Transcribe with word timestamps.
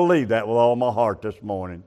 believe 0.00 0.28
that 0.28 0.48
with 0.48 0.56
all 0.56 0.76
my 0.76 0.90
heart 0.90 1.20
this 1.20 1.42
morning. 1.42 1.82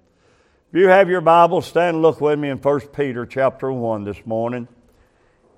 If 0.71 0.77
you 0.77 0.87
have 0.87 1.09
your 1.09 1.19
Bible, 1.19 1.63
stand 1.63 1.95
and 1.95 2.03
look 2.03 2.21
with 2.21 2.37
me 2.37 2.49
in 2.49 2.59
1 2.59 2.79
Peter 2.89 3.25
chapter 3.25 3.71
1 3.71 4.03
this 4.03 4.23
morning. 4.23 4.67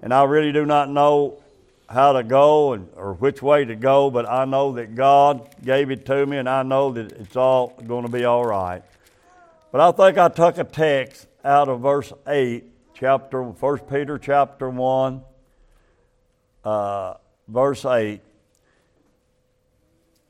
And 0.02 0.14
I 0.14 0.24
really 0.24 0.54
do 0.54 0.66
not 0.66 0.90
know 0.90 1.44
how 1.90 2.14
to 2.14 2.24
go 2.24 2.72
and, 2.72 2.88
or 2.96 3.16
which 3.16 3.42
way 3.42 3.66
to 3.66 3.76
go, 3.76 4.10
but 4.10 4.26
I 4.26 4.46
know 4.46 4.72
that 4.72 4.96
God 4.96 5.50
gave 5.66 5.92
it 5.92 6.06
to 6.06 6.26
me 6.26 6.38
and 6.38 6.48
I 6.48 6.64
know 6.64 6.94
that 6.94 7.12
it's 7.12 7.36
all 7.36 7.78
going 7.86 8.06
to 8.06 8.12
be 8.12 8.24
all 8.24 8.46
right. 8.46 8.84
But 9.74 9.82
I 9.82 9.92
think 9.92 10.18
I 10.18 10.30
took 10.30 10.58
a 10.58 10.64
text 10.64 11.28
out 11.44 11.68
of 11.68 11.82
verse 11.82 12.14
8, 12.26 12.64
chapter 12.94 13.44
1 13.44 13.80
Peter 13.80 14.18
chapter 14.18 14.70
1, 14.70 15.22
uh, 16.64 17.16
verse 17.50 17.84
8. 17.84 18.22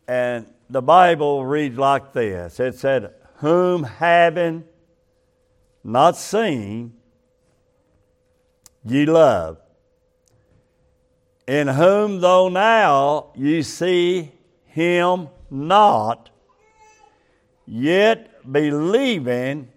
And 0.07 0.47
the 0.69 0.81
Bible 0.81 1.45
reads 1.45 1.77
like 1.77 2.13
this 2.13 2.59
It 2.59 2.75
said, 2.75 3.13
Whom 3.37 3.83
having 3.83 4.63
not 5.83 6.17
seen, 6.17 6.93
ye 8.83 9.05
love 9.05 9.57
in 11.47 11.67
whom 11.67 12.21
though 12.21 12.49
now 12.49 13.27
ye 13.35 13.61
see 13.61 14.31
him 14.65 15.29
not, 15.49 16.29
yet 17.65 18.51
believing 18.51 19.69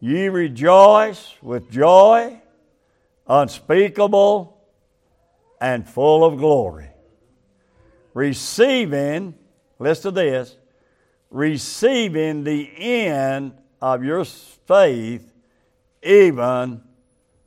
ye 0.00 0.28
rejoice 0.28 1.34
with 1.42 1.70
joy 1.70 2.40
unspeakable 3.26 4.56
and 5.60 5.88
full 5.88 6.24
of 6.24 6.38
glory. 6.38 6.88
Receiving, 8.14 9.34
listen 9.78 10.14
to 10.14 10.20
this, 10.20 10.56
receiving 11.30 12.44
the 12.44 12.70
end 12.76 13.52
of 13.80 14.02
your 14.04 14.24
faith, 14.24 15.32
even 16.02 16.82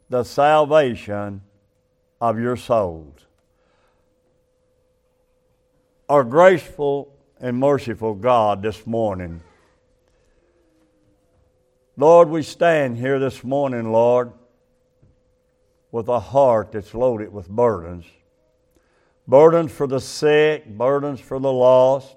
the 0.09 0.23
salvation 0.23 1.41
of 2.19 2.39
your 2.39 2.55
souls. 2.55 3.25
Our 6.07 6.23
graceful 6.23 7.13
and 7.39 7.57
merciful 7.57 8.13
God 8.13 8.61
this 8.61 8.85
morning. 8.85 9.41
Lord, 11.97 12.29
we 12.29 12.43
stand 12.43 12.97
here 12.97 13.19
this 13.19 13.43
morning, 13.43 13.91
Lord, 13.91 14.31
with 15.91 16.07
a 16.07 16.19
heart 16.19 16.71
that's 16.71 16.93
loaded 16.93 17.33
with 17.33 17.49
burdens. 17.49 18.05
Burdens 19.27 19.71
for 19.71 19.87
the 19.87 19.99
sick, 19.99 20.65
burdens 20.65 21.19
for 21.19 21.39
the 21.39 21.51
lost. 21.51 22.15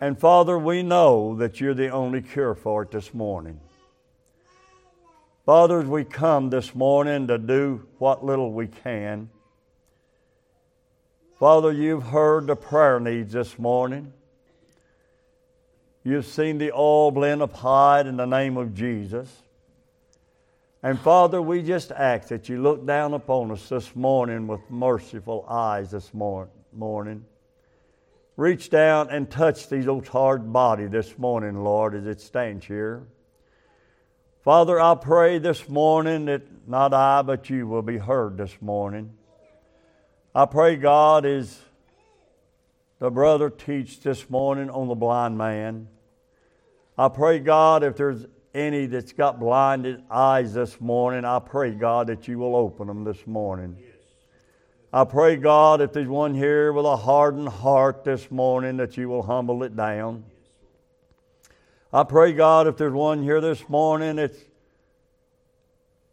And 0.00 0.18
Father, 0.18 0.58
we 0.58 0.82
know 0.82 1.36
that 1.36 1.60
you're 1.60 1.74
the 1.74 1.90
only 1.90 2.22
cure 2.22 2.54
for 2.54 2.82
it 2.82 2.90
this 2.90 3.12
morning. 3.12 3.60
Father, 5.44 5.80
as 5.80 5.86
we 5.86 6.04
come 6.04 6.48
this 6.48 6.74
morning 6.74 7.26
to 7.26 7.36
do 7.36 7.86
what 7.98 8.24
little 8.24 8.52
we 8.52 8.66
can, 8.66 9.28
Father, 11.38 11.72
you've 11.72 12.04
heard 12.04 12.46
the 12.46 12.56
prayer 12.56 13.00
needs 13.00 13.32
this 13.32 13.58
morning. 13.58 14.12
You've 16.04 16.26
seen 16.26 16.58
the 16.58 16.70
all 16.70 17.10
blend 17.10 17.42
of 17.42 17.52
hide 17.52 18.06
in 18.06 18.16
the 18.16 18.26
name 18.26 18.56
of 18.56 18.74
Jesus. 18.74 19.42
And 20.82 20.98
Father, 20.98 21.42
we 21.42 21.62
just 21.62 21.92
ask 21.92 22.28
that 22.28 22.48
you 22.48 22.62
look 22.62 22.86
down 22.86 23.12
upon 23.12 23.50
us 23.50 23.68
this 23.68 23.94
morning 23.94 24.46
with 24.46 24.60
merciful 24.70 25.44
eyes 25.48 25.90
this 25.90 26.12
mor- 26.14 26.48
morning. 26.72 27.24
Reach 28.40 28.70
down 28.70 29.10
and 29.10 29.30
touch 29.30 29.68
these 29.68 29.86
old 29.86 30.08
hard 30.08 30.50
body 30.50 30.86
this 30.86 31.18
morning, 31.18 31.62
Lord, 31.62 31.94
as 31.94 32.06
it 32.06 32.22
stands 32.22 32.64
here. 32.64 33.06
Father, 34.42 34.80
I 34.80 34.94
pray 34.94 35.36
this 35.36 35.68
morning 35.68 36.24
that 36.24 36.40
not 36.66 36.94
I, 36.94 37.20
but 37.20 37.50
you 37.50 37.66
will 37.66 37.82
be 37.82 37.98
heard 37.98 38.38
this 38.38 38.56
morning. 38.62 39.12
I 40.34 40.46
pray, 40.46 40.76
God, 40.76 41.26
as 41.26 41.60
the 42.98 43.10
brother 43.10 43.50
teach 43.50 44.00
this 44.00 44.30
morning 44.30 44.70
on 44.70 44.88
the 44.88 44.94
blind 44.94 45.36
man. 45.36 45.88
I 46.96 47.08
pray, 47.08 47.40
God, 47.40 47.84
if 47.84 47.94
there's 47.94 48.24
any 48.54 48.86
that's 48.86 49.12
got 49.12 49.38
blinded 49.38 50.02
eyes 50.10 50.54
this 50.54 50.80
morning, 50.80 51.26
I 51.26 51.40
pray, 51.40 51.72
God, 51.72 52.06
that 52.06 52.26
you 52.26 52.38
will 52.38 52.56
open 52.56 52.86
them 52.86 53.04
this 53.04 53.26
morning. 53.26 53.76
I 54.92 55.04
pray, 55.04 55.36
God, 55.36 55.80
if 55.80 55.92
there's 55.92 56.08
one 56.08 56.34
here 56.34 56.72
with 56.72 56.84
a 56.84 56.96
hardened 56.96 57.48
heart 57.48 58.02
this 58.02 58.28
morning, 58.28 58.78
that 58.78 58.96
you 58.96 59.08
will 59.08 59.22
humble 59.22 59.62
it 59.62 59.76
down. 59.76 60.24
I 61.92 62.02
pray, 62.02 62.32
God, 62.32 62.66
if 62.66 62.76
there's 62.76 62.92
one 62.92 63.22
here 63.22 63.40
this 63.40 63.68
morning 63.68 64.16
that's 64.16 64.36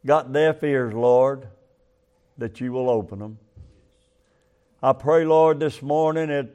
got 0.06 0.32
deaf 0.32 0.62
ears, 0.64 0.94
Lord, 0.94 1.48
that 2.38 2.62
you 2.62 2.72
will 2.72 2.88
open 2.88 3.18
them. 3.18 3.40
I 4.84 4.94
pray, 4.94 5.26
Lord, 5.26 5.59
this 5.59 5.82
morning 5.82 6.28
that 6.28 6.50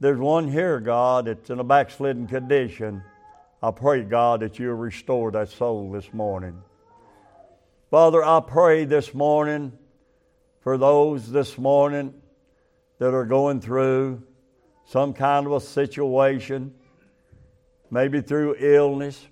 there's 0.00 0.18
one 0.18 0.48
here, 0.48 0.80
God, 0.80 1.26
that's 1.26 1.50
in 1.50 1.58
a 1.58 1.64
backslidden 1.64 2.28
condition. 2.28 3.02
I 3.62 3.72
pray, 3.72 4.04
God, 4.04 4.40
that 4.40 4.58
you'll 4.58 4.74
restore 4.74 5.30
that 5.32 5.50
soul 5.50 5.92
this 5.92 6.14
morning. 6.14 6.62
Father, 7.90 8.24
I 8.24 8.40
pray 8.40 8.86
this 8.86 9.12
morning 9.12 9.72
for 10.62 10.78
those 10.78 11.30
this 11.30 11.58
morning 11.58 12.14
that 12.98 13.12
are 13.12 13.24
going 13.24 13.60
through 13.60 14.22
some 14.86 15.12
kind 15.12 15.46
of 15.46 15.52
a 15.52 15.60
situation 15.60 16.72
maybe 17.90 18.22
through 18.22 18.56
illness, 18.58 19.26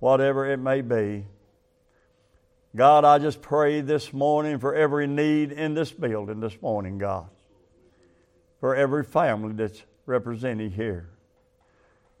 whatever 0.00 0.52
it 0.52 0.58
may 0.58 0.82
be. 0.82 1.26
God, 2.76 3.06
I 3.06 3.18
just 3.18 3.40
pray 3.40 3.80
this 3.80 4.12
morning 4.12 4.58
for 4.58 4.74
every 4.74 5.06
need 5.06 5.50
in 5.50 5.72
this 5.72 5.90
building 5.90 6.40
this 6.40 6.60
morning, 6.60 6.98
God, 6.98 7.30
for 8.60 8.76
every 8.76 9.02
family 9.02 9.54
that's 9.54 9.82
represented 10.04 10.72
here. 10.72 11.08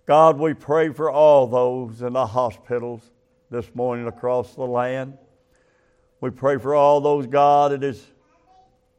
God, 0.06 0.38
we 0.38 0.54
pray 0.54 0.94
for 0.94 1.10
all 1.10 1.46
those 1.46 2.00
in 2.00 2.14
the 2.14 2.26
hospitals 2.26 3.02
this 3.50 3.66
morning 3.74 4.06
across 4.06 4.54
the 4.54 4.64
land. 4.64 5.18
We 6.22 6.30
pray 6.30 6.56
for 6.56 6.74
all 6.74 7.02
those, 7.02 7.26
God, 7.26 7.72
that 7.72 7.84
is 7.84 8.02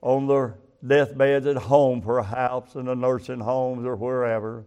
on 0.02 0.28
their 0.28 0.58
deathbeds 0.86 1.46
at 1.46 1.58
home, 1.58 2.02
perhaps, 2.02 2.76
in 2.76 2.86
the 2.86 2.96
nursing 2.96 3.40
homes 3.40 3.86
or 3.86 3.96
wherever. 3.96 4.66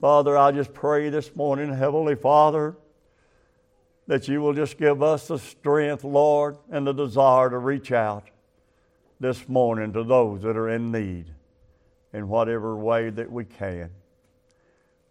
Father, 0.00 0.36
I 0.36 0.52
just 0.52 0.72
pray 0.72 1.08
this 1.10 1.34
morning, 1.34 1.72
Heavenly 1.72 2.14
Father, 2.14 2.76
that 4.06 4.28
you 4.28 4.40
will 4.40 4.54
just 4.54 4.78
give 4.78 5.02
us 5.02 5.28
the 5.28 5.38
strength, 5.38 6.04
Lord, 6.04 6.56
and 6.70 6.86
the 6.86 6.92
desire 6.92 7.50
to 7.50 7.58
reach 7.58 7.92
out 7.92 8.28
this 9.20 9.48
morning 9.48 9.92
to 9.92 10.04
those 10.04 10.42
that 10.42 10.56
are 10.56 10.68
in 10.68 10.92
need 10.92 11.26
in 12.12 12.28
whatever 12.28 12.76
way 12.76 13.10
that 13.10 13.30
we 13.30 13.44
can. 13.44 13.90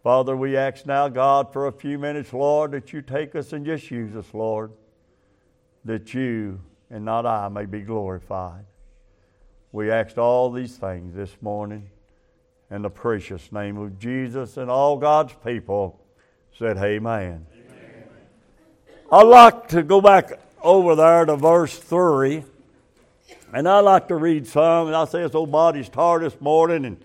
Father, 0.02 0.36
we 0.36 0.56
ask 0.56 0.86
now, 0.86 1.08
God, 1.08 1.52
for 1.52 1.66
a 1.66 1.72
few 1.72 1.98
minutes, 1.98 2.32
Lord, 2.32 2.72
that 2.72 2.92
you 2.92 3.02
take 3.02 3.34
us 3.34 3.52
and 3.52 3.66
just 3.66 3.90
use 3.90 4.16
us, 4.16 4.32
Lord, 4.32 4.72
that 5.84 6.14
you 6.14 6.60
and 6.90 7.04
not 7.04 7.26
I 7.26 7.48
may 7.48 7.66
be 7.66 7.80
glorified. 7.80 8.64
We 9.72 9.90
asked 9.90 10.18
all 10.18 10.50
these 10.50 10.76
things 10.76 11.14
this 11.14 11.36
morning 11.40 11.90
in 12.70 12.82
the 12.82 12.90
precious 12.90 13.52
name 13.52 13.76
of 13.76 13.98
Jesus. 13.98 14.56
And 14.56 14.70
all 14.70 14.96
God's 14.96 15.34
people 15.44 16.00
said, 16.58 16.78
Amen. 16.78 17.46
Amen. 17.52 18.04
I'd 19.10 19.22
like 19.22 19.68
to 19.68 19.82
go 19.82 20.00
back 20.00 20.32
over 20.62 20.94
there 20.94 21.24
to 21.26 21.36
verse 21.36 21.78
3. 21.78 22.44
And 23.52 23.68
I 23.68 23.80
like 23.80 24.08
to 24.08 24.16
read 24.16 24.46
some. 24.46 24.88
And 24.88 24.96
I 24.96 25.04
say, 25.06 25.22
this 25.22 25.34
old 25.34 25.50
body's 25.50 25.88
tired 25.88 26.22
this 26.22 26.38
morning. 26.40 26.84
And 26.84 27.04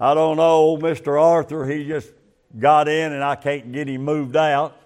I 0.00 0.14
don't 0.14 0.36
know, 0.36 0.52
old 0.52 0.82
Mr. 0.82 1.20
Arthur, 1.20 1.66
he 1.66 1.86
just 1.86 2.10
got 2.58 2.88
in 2.88 3.12
and 3.12 3.22
I 3.22 3.36
can't 3.36 3.72
get 3.72 3.88
him 3.88 4.02
moved 4.02 4.36
out. 4.36 4.76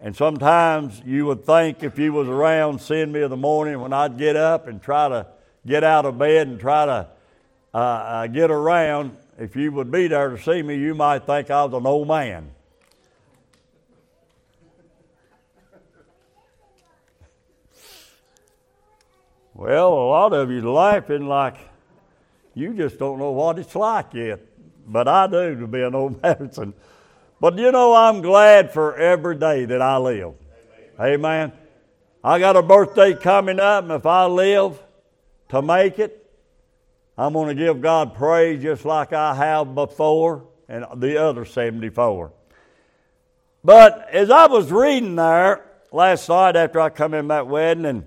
And 0.00 0.14
sometimes 0.14 1.02
you 1.04 1.26
would 1.26 1.44
think 1.44 1.82
if 1.82 1.98
you 1.98 2.12
was 2.12 2.28
around 2.28 2.80
seeing 2.80 3.10
me 3.10 3.22
in 3.22 3.30
the 3.30 3.36
morning 3.36 3.80
when 3.80 3.92
I'd 3.92 4.16
get 4.16 4.36
up 4.36 4.68
and 4.68 4.80
try 4.80 5.08
to 5.08 5.26
get 5.66 5.82
out 5.82 6.04
of 6.04 6.18
bed 6.18 6.46
and 6.46 6.60
try 6.60 6.86
to 6.86 7.08
uh, 7.74 7.78
uh, 7.78 8.26
get 8.28 8.50
around, 8.50 9.16
if 9.38 9.56
you 9.56 9.72
would 9.72 9.90
be 9.90 10.06
there 10.06 10.30
to 10.30 10.40
see 10.40 10.62
me, 10.62 10.76
you 10.76 10.94
might 10.94 11.26
think 11.26 11.50
I 11.50 11.64
was 11.64 11.74
an 11.74 11.86
old 11.86 12.06
man. 12.06 12.50
Well, 19.54 19.92
a 19.92 20.06
lot 20.08 20.32
of 20.32 20.52
you 20.52 20.72
laughing 20.72 21.26
like 21.26 21.56
you 22.54 22.74
just 22.74 22.98
don't 22.98 23.18
know 23.18 23.32
what 23.32 23.58
it's 23.58 23.74
like 23.74 24.14
yet. 24.14 24.40
But 24.86 25.08
I 25.08 25.26
do 25.26 25.58
to 25.58 25.66
be 25.66 25.82
an 25.82 25.96
old 25.96 26.22
person. 26.22 26.74
But 27.40 27.56
you 27.58 27.70
know, 27.70 27.94
I'm 27.94 28.20
glad 28.20 28.72
for 28.72 28.96
every 28.96 29.36
day 29.36 29.64
that 29.64 29.80
I 29.80 29.96
live. 29.98 30.34
Amen. 30.98 31.14
Amen. 31.14 31.52
I 32.24 32.38
got 32.38 32.56
a 32.56 32.62
birthday 32.62 33.14
coming 33.14 33.60
up, 33.60 33.84
and 33.84 33.92
if 33.92 34.04
I 34.06 34.26
live 34.26 34.82
to 35.50 35.62
make 35.62 35.98
it, 35.98 36.24
I'm 37.16 37.32
going 37.32 37.48
to 37.48 37.54
give 37.54 37.80
God 37.80 38.14
praise 38.14 38.62
just 38.62 38.84
like 38.84 39.12
I 39.12 39.34
have 39.34 39.74
before. 39.74 40.46
and 40.68 40.84
the 40.96 41.16
other 41.16 41.44
74. 41.44 42.32
But 43.64 44.08
as 44.12 44.30
I 44.30 44.46
was 44.46 44.70
reading 44.70 45.16
there 45.16 45.64
last 45.90 46.28
night 46.28 46.56
after 46.56 46.80
I 46.80 46.90
come 46.90 47.14
in 47.14 47.28
that 47.28 47.46
wedding, 47.46 47.86
and, 47.86 48.04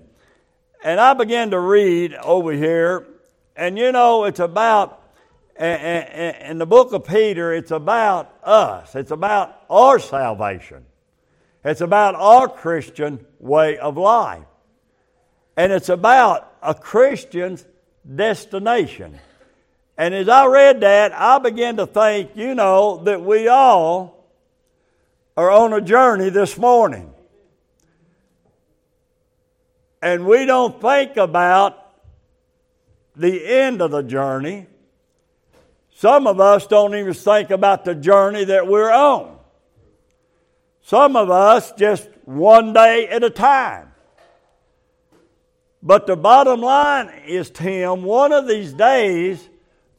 and 0.84 1.00
I 1.00 1.14
began 1.14 1.50
to 1.50 1.58
read 1.58 2.14
over 2.14 2.52
here, 2.52 3.06
and 3.56 3.76
you 3.76 3.92
know, 3.92 4.24
it's 4.24 4.40
about, 4.40 5.01
in 5.58 6.58
the 6.58 6.66
book 6.66 6.92
of 6.92 7.06
Peter, 7.06 7.52
it's 7.52 7.70
about 7.70 8.34
us. 8.42 8.94
It's 8.94 9.10
about 9.10 9.60
our 9.68 9.98
salvation. 9.98 10.84
It's 11.64 11.80
about 11.80 12.14
our 12.14 12.48
Christian 12.48 13.24
way 13.38 13.78
of 13.78 13.96
life. 13.96 14.44
And 15.56 15.72
it's 15.72 15.88
about 15.88 16.50
a 16.62 16.74
Christian's 16.74 17.64
destination. 18.14 19.18
And 19.98 20.14
as 20.14 20.28
I 20.28 20.46
read 20.46 20.80
that, 20.80 21.12
I 21.12 21.38
began 21.38 21.76
to 21.76 21.86
think, 21.86 22.30
you 22.34 22.54
know, 22.54 23.02
that 23.04 23.22
we 23.22 23.48
all 23.48 24.26
are 25.36 25.50
on 25.50 25.72
a 25.72 25.80
journey 25.80 26.30
this 26.30 26.56
morning. 26.58 27.12
And 30.00 30.26
we 30.26 30.46
don't 30.46 30.80
think 30.80 31.16
about 31.16 31.78
the 33.14 33.46
end 33.46 33.82
of 33.82 33.90
the 33.90 34.02
journey. 34.02 34.66
Some 35.94 36.26
of 36.26 36.40
us 36.40 36.66
don't 36.66 36.94
even 36.94 37.14
think 37.14 37.50
about 37.50 37.84
the 37.84 37.94
journey 37.94 38.44
that 38.44 38.66
we're 38.66 38.90
on. 38.90 39.38
Some 40.82 41.16
of 41.16 41.30
us 41.30 41.72
just 41.72 42.08
one 42.24 42.72
day 42.72 43.08
at 43.08 43.22
a 43.22 43.30
time. 43.30 43.92
But 45.82 46.06
the 46.06 46.16
bottom 46.16 46.60
line 46.60 47.08
is, 47.26 47.50
Tim, 47.50 48.02
one 48.02 48.32
of 48.32 48.46
these 48.46 48.72
days, 48.72 49.48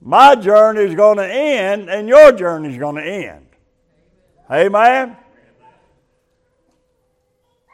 my 0.01 0.35
journey 0.35 0.81
is 0.81 0.95
going 0.95 1.17
to 1.17 1.27
end 1.27 1.89
and 1.89 2.07
your 2.07 2.31
journey 2.31 2.69
is 2.69 2.77
going 2.77 2.95
to 2.95 3.03
end. 3.03 3.47
Amen? 4.49 5.17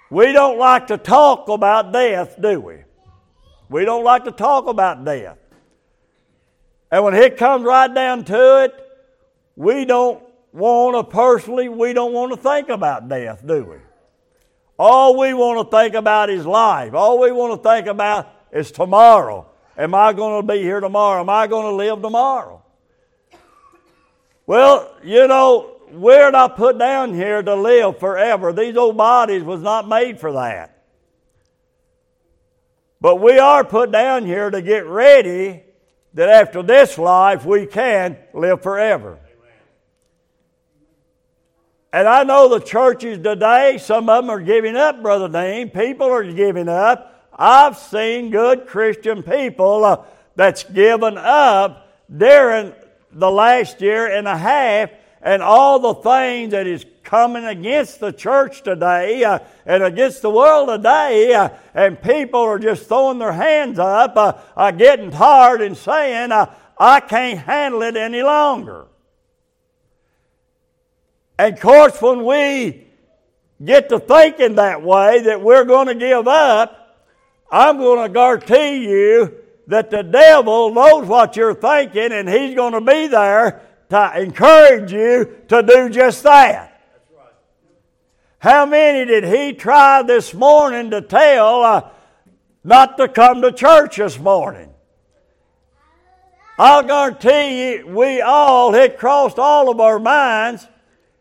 We 0.09 0.31
don't 0.31 0.57
like 0.57 0.87
to 0.87 0.97
talk 0.97 1.49
about 1.49 1.91
death, 1.93 2.39
do 2.41 2.59
we? 2.59 2.77
We 3.69 3.85
don't 3.85 4.03
like 4.03 4.25
to 4.25 4.31
talk 4.31 4.67
about 4.67 5.05
death. 5.05 5.37
And 6.91 7.03
when 7.03 7.13
it 7.13 7.37
comes 7.37 7.63
right 7.63 7.93
down 7.93 8.23
to 8.25 8.63
it, 8.63 8.73
we 9.55 9.85
don't 9.85 10.23
want 10.53 10.95
to 10.95 11.03
personally, 11.11 11.69
we 11.69 11.93
don't 11.93 12.13
want 12.13 12.31
to 12.31 12.37
think 12.37 12.69
about 12.69 13.07
death, 13.07 13.45
do 13.45 13.63
we? 13.63 13.75
All 14.77 15.17
we 15.17 15.33
want 15.33 15.69
to 15.69 15.77
think 15.77 15.93
about 15.93 16.29
is 16.29 16.45
life. 16.45 16.93
All 16.93 17.19
we 17.19 17.31
want 17.31 17.61
to 17.61 17.69
think 17.69 17.87
about 17.87 18.33
is 18.51 18.71
tomorrow. 18.71 19.45
Am 19.77 19.93
I 19.93 20.13
going 20.13 20.41
to 20.41 20.53
be 20.53 20.61
here 20.61 20.79
tomorrow? 20.79 21.21
Am 21.21 21.29
I 21.29 21.47
going 21.47 21.65
to 21.65 21.75
live 21.75 22.01
tomorrow? 22.01 22.63
Well, 24.47 24.95
you 25.03 25.27
know, 25.27 25.75
we're 25.91 26.31
not 26.31 26.55
put 26.55 26.79
down 26.79 27.13
here 27.13 27.43
to 27.43 27.55
live 27.55 27.99
forever. 27.99 28.51
These 28.51 28.77
old 28.77 28.97
bodies 28.97 29.43
was 29.43 29.61
not 29.61 29.87
made 29.87 30.19
for 30.19 30.33
that. 30.33 30.83
But 33.01 33.17
we 33.17 33.37
are 33.37 33.63
put 33.63 33.91
down 33.91 34.25
here 34.25 34.49
to 34.49 34.61
get 34.61 34.85
ready 34.85 35.63
that 36.13 36.29
after 36.29 36.63
this 36.63 36.97
life 36.97 37.45
we 37.45 37.65
can 37.65 38.17
live 38.33 38.61
forever. 38.61 39.19
And 41.91 42.07
I 42.07 42.23
know 42.23 42.49
the 42.49 42.59
churches 42.59 43.17
today, 43.17 43.79
some 43.79 44.09
of 44.09 44.23
them 44.23 44.29
are 44.29 44.41
giving 44.41 44.75
up, 44.75 45.01
Brother 45.01 45.27
Dean. 45.27 45.71
People 45.71 46.07
are 46.07 46.23
giving 46.23 46.69
up. 46.69 47.29
I've 47.33 47.77
seen 47.77 48.29
good 48.29 48.67
Christian 48.67 49.23
people 49.23 49.85
uh, 49.85 50.03
that's 50.35 50.63
given 50.65 51.17
up 51.17 51.87
during 52.15 52.73
the 53.11 53.31
last 53.31 53.81
year 53.81 54.05
and 54.05 54.27
a 54.27 54.37
half 54.37 54.91
and 55.21 55.41
all 55.41 55.79
the 55.79 55.95
things 55.95 56.51
that 56.51 56.67
is 56.67 56.85
coming 57.09 57.43
against 57.43 57.99
the 57.99 58.13
church 58.13 58.61
today 58.61 59.23
uh, 59.23 59.39
and 59.65 59.81
against 59.81 60.21
the 60.21 60.29
world 60.29 60.69
today, 60.69 61.33
uh, 61.33 61.49
and 61.73 61.99
people 61.99 62.39
are 62.39 62.59
just 62.59 62.87
throwing 62.87 63.17
their 63.17 63.31
hands 63.31 63.79
up, 63.79 64.15
uh, 64.15 64.33
uh 64.55 64.69
getting 64.69 65.09
tired 65.09 65.59
and 65.59 65.75
saying, 65.75 66.31
uh, 66.31 66.45
I 66.77 66.99
can't 66.99 67.39
handle 67.39 67.81
it 67.81 67.97
any 67.97 68.21
longer. 68.21 68.85
And 71.39 71.55
of 71.55 71.59
course, 71.59 71.99
when 71.99 72.23
we 72.23 72.85
get 73.63 73.89
to 73.89 73.99
thinking 73.99 74.55
that 74.55 74.83
way, 74.83 75.23
that 75.23 75.41
we're 75.41 75.65
going 75.65 75.87
to 75.87 75.95
give 75.95 76.27
up, 76.27 77.07
I'm 77.51 77.77
going 77.77 78.07
to 78.07 78.13
guarantee 78.13 78.87
you 78.87 79.35
that 79.65 79.89
the 79.89 80.03
devil 80.03 80.71
knows 80.71 81.07
what 81.07 81.35
you're 81.35 81.55
thinking 81.55 82.11
and 82.11 82.29
he's 82.29 82.53
going 82.53 82.73
to 82.73 82.81
be 82.81 83.07
there 83.07 83.63
to 83.89 84.21
encourage 84.21 84.91
you 84.91 85.37
to 85.47 85.63
do 85.63 85.89
just 85.89 86.21
that. 86.21 86.68
How 88.39 88.65
many 88.65 89.05
did 89.05 89.25
he 89.25 89.53
try 89.53 90.01
this 90.01 90.33
morning 90.33 90.91
to 90.91 91.01
tell 91.01 91.61
uh, 91.61 91.89
not 92.63 92.97
to 92.97 93.09
come 93.09 93.41
to 93.41 93.51
church 93.51 93.97
this 93.97 94.17
morning? 94.17 94.69
I'll 96.57 96.83
guarantee 96.83 97.75
you, 97.75 97.87
we 97.87 98.21
all, 98.21 98.73
it 98.75 98.97
crossed 98.97 99.39
all 99.39 99.69
of 99.69 99.79
our 99.81 99.99
minds 99.99 100.67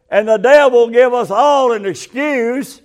and 0.09 0.29
the 0.29 0.37
devil 0.37 0.89
give 0.89 1.13
us 1.13 1.31
all 1.31 1.73
an 1.73 1.87
excuse 1.87 2.81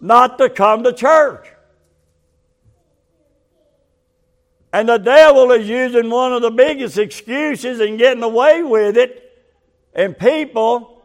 not 0.00 0.38
to 0.38 0.50
come 0.50 0.84
to 0.84 0.92
church. 0.92 1.48
And 4.72 4.88
the 4.88 4.98
devil 4.98 5.50
is 5.52 5.68
using 5.68 6.10
one 6.10 6.32
of 6.32 6.42
the 6.42 6.50
biggest 6.50 6.98
excuses 6.98 7.80
and 7.80 7.96
getting 7.96 8.22
away 8.22 8.62
with 8.62 8.96
it. 8.96 9.24
And 9.94 10.16
people 10.16 10.97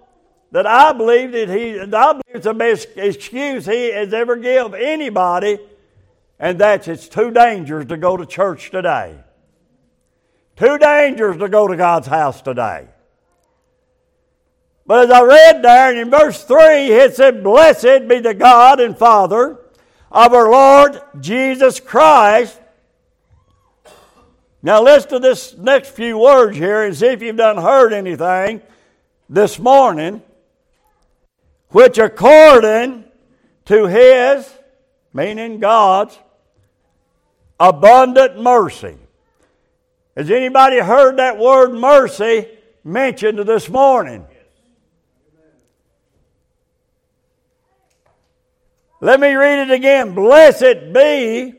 that 0.54 0.68
I 0.68 0.94
believe 0.94 1.32
that 1.32 1.50
he, 1.50 1.80
I 1.80 1.86
believe 1.86 2.22
it's 2.28 2.44
the 2.44 2.54
best 2.54 2.90
excuse 2.96 3.66
he 3.66 3.92
has 3.92 4.14
ever 4.14 4.36
given 4.36 4.80
anybody, 4.80 5.58
and 6.40 6.60
that's 6.60 6.88
it's 6.88 7.10
too 7.10 7.32
dangerous 7.32 7.88
to 7.88 7.98
go 7.98 8.16
to 8.16 8.26
church 8.28 8.70
today. 8.70 9.16
Too 10.56 10.78
dangerous 10.78 11.38
to 11.38 11.50
go 11.50 11.68
to 11.68 11.76
God's 11.76 12.06
house 12.06 12.40
today. 12.44 12.88
But 14.86 15.06
as 15.06 15.12
I 15.12 15.24
read 15.24 15.64
there 15.64 16.00
in 16.00 16.12
verse 16.12 16.44
3, 16.44 16.58
it 16.92 17.16
said, 17.16 17.44
Blessed 17.44 18.08
be 18.08 18.20
the 18.20 18.36
God 18.36 18.80
and 18.80 18.96
Father 18.96 19.58
of 20.12 20.34
our 20.34 20.52
Lord 20.52 21.02
Jesus 21.20 21.80
Christ. 21.80 22.60
Now 24.62 24.84
listen 24.84 25.10
to 25.10 25.20
this 25.20 25.58
next 25.58 25.90
few 25.90 26.20
words 26.20 26.56
here 26.56 26.84
and 26.84 26.96
see 26.96 27.08
if 27.08 27.24
you've 27.24 27.38
done 27.38 27.58
heard 27.58 27.92
anything 27.92 28.62
this 29.28 29.58
morning. 29.58 30.22
Which 31.74 31.98
according 31.98 33.04
to 33.66 33.88
his, 33.88 34.48
meaning 35.12 35.60
God's, 35.60 36.18
abundant 37.60 38.40
mercy. 38.40 38.96
Has 40.16 40.30
anybody 40.30 40.78
heard 40.78 41.18
that 41.18 41.40
word 41.40 41.74
mercy 41.74 42.48
mentioned 42.84 43.40
this 43.40 43.68
morning? 43.70 44.24
Let 49.02 49.20
me 49.20 49.34
read 49.34 49.68
it 49.68 49.72
again. 49.72 50.14
Blessed 50.14 50.94
be 50.94 51.56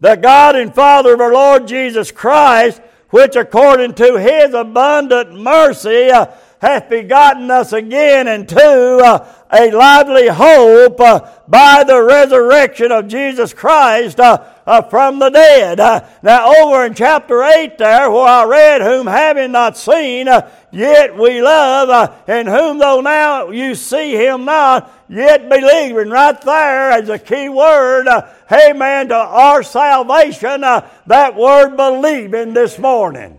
the 0.00 0.16
God 0.16 0.56
and 0.56 0.74
Father 0.74 1.14
of 1.14 1.20
our 1.20 1.32
Lord 1.32 1.68
Jesus 1.68 2.10
Christ, 2.10 2.82
which 3.10 3.36
according 3.36 3.94
to 3.94 4.18
his 4.18 4.54
abundant 4.54 5.40
mercy 5.40 6.10
uh, 6.10 6.26
hath 6.60 6.88
begotten 6.88 7.50
us 7.50 7.72
again 7.72 8.26
into 8.26 8.60
uh, 8.60 9.32
a 9.50 9.70
lively 9.70 10.28
hope 10.28 11.00
uh, 11.00 11.30
by 11.46 11.84
the 11.84 12.02
resurrection 12.02 12.90
of 12.90 13.08
Jesus 13.08 13.54
Christ 13.54 14.18
uh, 14.18 14.44
uh, 14.66 14.82
from 14.82 15.18
the 15.18 15.30
dead. 15.30 15.80
Uh, 15.80 16.06
now, 16.22 16.52
over 16.52 16.84
in 16.84 16.94
chapter 16.94 17.42
8 17.42 17.78
there, 17.78 18.10
where 18.10 18.26
I 18.26 18.44
read, 18.44 18.82
Whom 18.82 19.06
having 19.06 19.52
not 19.52 19.76
seen, 19.76 20.26
yet 20.70 21.16
we 21.16 21.40
love, 21.40 22.14
and 22.26 22.48
whom 22.48 22.78
though 22.78 23.00
now 23.00 23.50
you 23.50 23.74
see 23.74 24.16
him 24.16 24.44
not, 24.44 24.92
yet 25.08 25.48
believing. 25.48 26.10
Right 26.10 26.40
there 26.40 27.00
is 27.00 27.08
a 27.08 27.18
key 27.18 27.48
word. 27.48 28.08
Uh, 28.08 28.28
amen 28.52 29.08
to 29.08 29.16
our 29.16 29.62
salvation. 29.62 30.64
Uh, 30.64 30.88
that 31.06 31.36
word 31.36 31.76
believing 31.76 32.52
this 32.52 32.78
morning. 32.78 33.37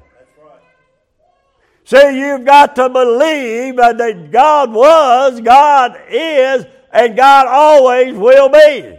See, 1.90 2.20
you've 2.20 2.46
got 2.46 2.76
to 2.76 2.88
believe 2.88 3.78
that 3.78 4.30
God 4.30 4.72
was, 4.72 5.42
God 5.42 6.00
is, 6.08 6.68
and 6.94 7.18
God 7.18 7.48
always 7.48 8.14
will 8.14 8.48
be. 8.48 8.96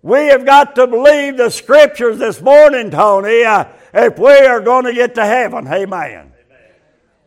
We 0.00 0.28
have 0.28 0.46
got 0.46 0.74
to 0.76 0.86
believe 0.86 1.36
the 1.36 1.50
scriptures 1.50 2.16
this 2.16 2.40
morning, 2.40 2.90
Tony, 2.90 3.44
uh, 3.44 3.66
if 3.92 4.18
we 4.18 4.32
are 4.32 4.62
going 4.62 4.86
to 4.86 4.94
get 4.94 5.14
to 5.16 5.26
heaven. 5.26 5.68
Amen. 5.68 5.82
Amen. 5.92 6.32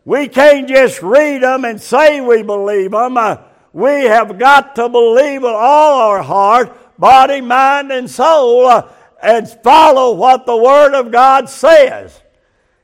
We 0.04 0.26
can't 0.26 0.66
just 0.66 1.00
read 1.02 1.44
them 1.44 1.64
and 1.64 1.80
say 1.80 2.20
we 2.20 2.42
believe 2.42 2.90
them. 2.90 3.16
Uh, 3.16 3.36
we 3.72 4.06
have 4.06 4.40
got 4.40 4.74
to 4.74 4.88
believe 4.88 5.42
with 5.42 5.52
all 5.52 6.00
our 6.00 6.20
heart, 6.20 6.98
body, 6.98 7.40
mind, 7.40 7.92
and 7.92 8.10
soul, 8.10 8.66
uh, 8.66 8.88
and 9.22 9.48
follow 9.62 10.14
what 10.14 10.46
the 10.46 10.56
Word 10.56 10.94
of 10.94 11.12
God 11.12 11.48
says. 11.48 12.21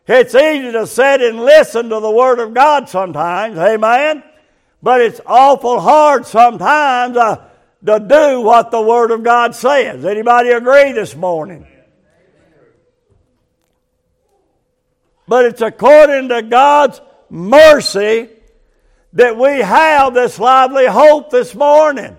It's 0.08 0.34
easy 0.34 0.72
to 0.72 0.86
sit 0.86 1.20
and 1.20 1.38
listen 1.38 1.90
to 1.90 2.00
the 2.00 2.10
Word 2.10 2.38
of 2.38 2.54
God 2.54 2.88
sometimes, 2.88 3.58
amen? 3.58 4.22
But 4.82 5.02
it's 5.02 5.20
awful 5.26 5.80
hard 5.80 6.24
sometimes 6.24 7.14
uh, 7.14 7.46
to 7.84 8.00
do 8.00 8.40
what 8.40 8.70
the 8.70 8.80
Word 8.80 9.10
of 9.10 9.22
God 9.22 9.54
says. 9.54 10.06
Anybody 10.06 10.48
agree 10.48 10.92
this 10.92 11.14
morning? 11.14 11.66
But 15.26 15.44
it's 15.44 15.60
according 15.60 16.30
to 16.30 16.40
God's 16.40 17.02
mercy 17.28 18.30
that 19.12 19.36
we 19.36 19.58
have 19.58 20.14
this 20.14 20.38
lively 20.38 20.86
hope 20.86 21.28
this 21.28 21.54
morning. 21.54 22.16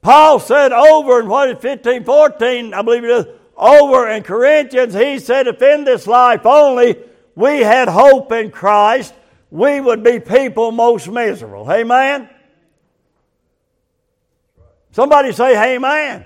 Paul 0.00 0.38
said 0.38 0.70
over 0.72 1.18
in 1.18 1.26
what 1.28 1.50
is 1.50 1.58
15, 1.58 2.04
14, 2.04 2.72
I 2.72 2.82
believe 2.82 3.02
it 3.02 3.10
is, 3.10 3.26
over 3.56 4.08
in 4.08 4.22
Corinthians, 4.22 4.94
he 4.94 5.18
said, 5.18 5.46
if 5.46 5.60
in 5.62 5.84
this 5.84 6.06
life 6.06 6.44
only 6.44 6.96
we 7.34 7.60
had 7.60 7.88
hope 7.88 8.32
in 8.32 8.50
Christ, 8.50 9.14
we 9.50 9.80
would 9.80 10.02
be 10.02 10.20
people 10.20 10.72
most 10.72 11.08
miserable. 11.08 11.70
Amen? 11.70 12.28
Somebody 14.92 15.32
say, 15.32 15.74
Amen. 15.74 16.24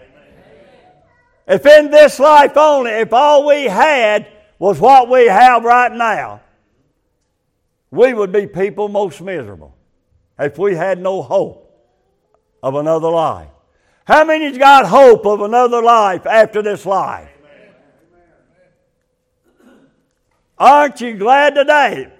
If 1.46 1.66
in 1.66 1.90
this 1.90 2.20
life 2.20 2.56
only, 2.56 2.92
if 2.92 3.12
all 3.12 3.44
we 3.44 3.64
had 3.64 4.28
was 4.58 4.78
what 4.78 5.08
we 5.08 5.26
have 5.26 5.64
right 5.64 5.90
now, 5.90 6.40
we 7.90 8.14
would 8.14 8.30
be 8.30 8.46
people 8.46 8.88
most 8.88 9.20
miserable 9.20 9.74
if 10.38 10.56
we 10.58 10.76
had 10.76 11.00
no 11.00 11.22
hope 11.22 11.66
of 12.62 12.76
another 12.76 13.10
life. 13.10 13.48
How 14.04 14.24
many's 14.24 14.58
got 14.58 14.86
hope 14.86 15.26
of 15.26 15.40
another 15.40 15.82
life 15.82 16.26
after 16.26 16.62
this 16.62 16.84
life? 16.84 17.28
Aren't 20.58 21.00
you 21.00 21.16
glad 21.16 21.54
today? 21.54 22.12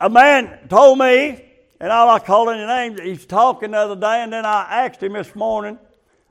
A 0.00 0.08
man 0.08 0.68
told 0.68 0.98
me, 0.98 1.44
and 1.80 1.92
I 1.92 2.04
like 2.04 2.24
calling 2.24 2.58
his 2.58 2.66
name, 2.66 2.98
he's 2.98 3.26
talking 3.26 3.72
the 3.72 3.78
other 3.78 3.96
day, 3.96 4.22
and 4.22 4.32
then 4.32 4.46
I 4.46 4.86
asked 4.86 5.02
him 5.02 5.12
this 5.12 5.34
morning. 5.34 5.78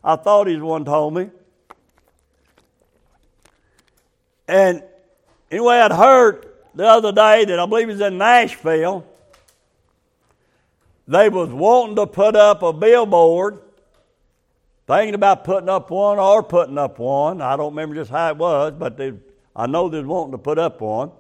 I 0.04 0.16
thought 0.16 0.48
he's 0.48 0.62
one 0.62 0.84
told 0.84 1.14
me. 1.14 1.30
And 4.48 4.84
anyway, 5.52 5.78
I'd 5.78 5.92
heard 5.92 6.48
the 6.76 6.86
other 6.86 7.12
day 7.12 7.46
that 7.46 7.60
I 7.60 7.66
believe 7.66 7.90
it's 7.90 8.02
in 8.02 8.18
Nashville. 8.18 9.06
They 11.08 11.30
was 11.30 11.50
wanting 11.50 11.96
to 11.98 12.08
put 12.08 12.36
up 12.36 12.64
a 12.64 12.74
billboard, 12.74 13.60
thinking 14.88 15.16
about 15.16 15.44
putting 15.44 15.70
up 15.70 15.90
one 15.90 16.20
or 16.20 16.44
putting 16.44 16.78
up 16.78 17.00
one. 17.00 17.42
I 17.42 17.56
don't 17.56 17.72
remember 17.72 17.96
just 17.96 18.12
how 18.12 18.30
it 18.30 18.38
was, 18.38 18.74
but 18.78 18.98
they, 18.98 19.14
I 19.56 19.68
know 19.68 19.90
they 19.90 20.00
was 20.00 20.08
wanting 20.08 20.32
to 20.34 20.38
put 20.38 20.60
up 20.60 20.82
one. 20.82 21.12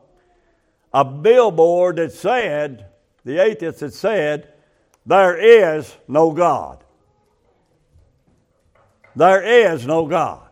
A 0.94 1.04
billboard 1.04 1.96
that 1.96 2.12
said, 2.12 2.88
the 3.26 3.40
atheists 3.40 3.82
had 3.82 3.94
said, 3.94 4.54
there 5.06 5.38
is 5.38 5.96
no 6.08 6.32
God. 6.32 6.84
There 9.16 9.44
is 9.44 9.86
no 9.86 10.08
God. 10.08 10.50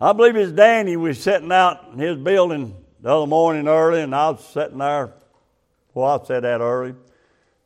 I 0.00 0.12
believe 0.12 0.36
it's 0.36 0.52
Danny 0.52 0.96
was 0.96 1.22
sitting 1.22 1.50
out 1.50 1.92
in 1.92 1.98
his 1.98 2.16
building 2.16 2.76
the 3.00 3.10
other 3.10 3.26
morning 3.26 3.68
early, 3.68 4.02
and 4.02 4.14
I 4.14 4.30
was 4.30 4.44
sitting 4.44 4.78
there. 4.78 5.14
Well, 5.94 6.20
I 6.20 6.26
said 6.26 6.44
that 6.44 6.60
early. 6.60 6.94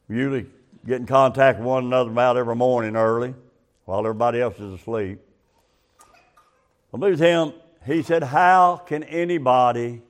Usually 0.09 0.47
get 0.87 1.00
in 1.00 1.07
contact 1.07 1.59
with 1.59 1.67
one 1.67 1.85
another 1.85 2.11
about 2.11 2.37
every 2.37 2.57
morning 2.57 2.97
early 2.97 3.35
while 3.85 4.00
everybody 4.00 4.41
else 4.41 4.59
is 4.59 4.81
asleep. 4.81 5.19
I 6.93 6.99
believe 6.99 7.19
him. 7.19 7.53
He 7.85 8.03
said, 8.03 8.23
How 8.23 8.83
can 8.87 9.05
anybody 9.05 10.03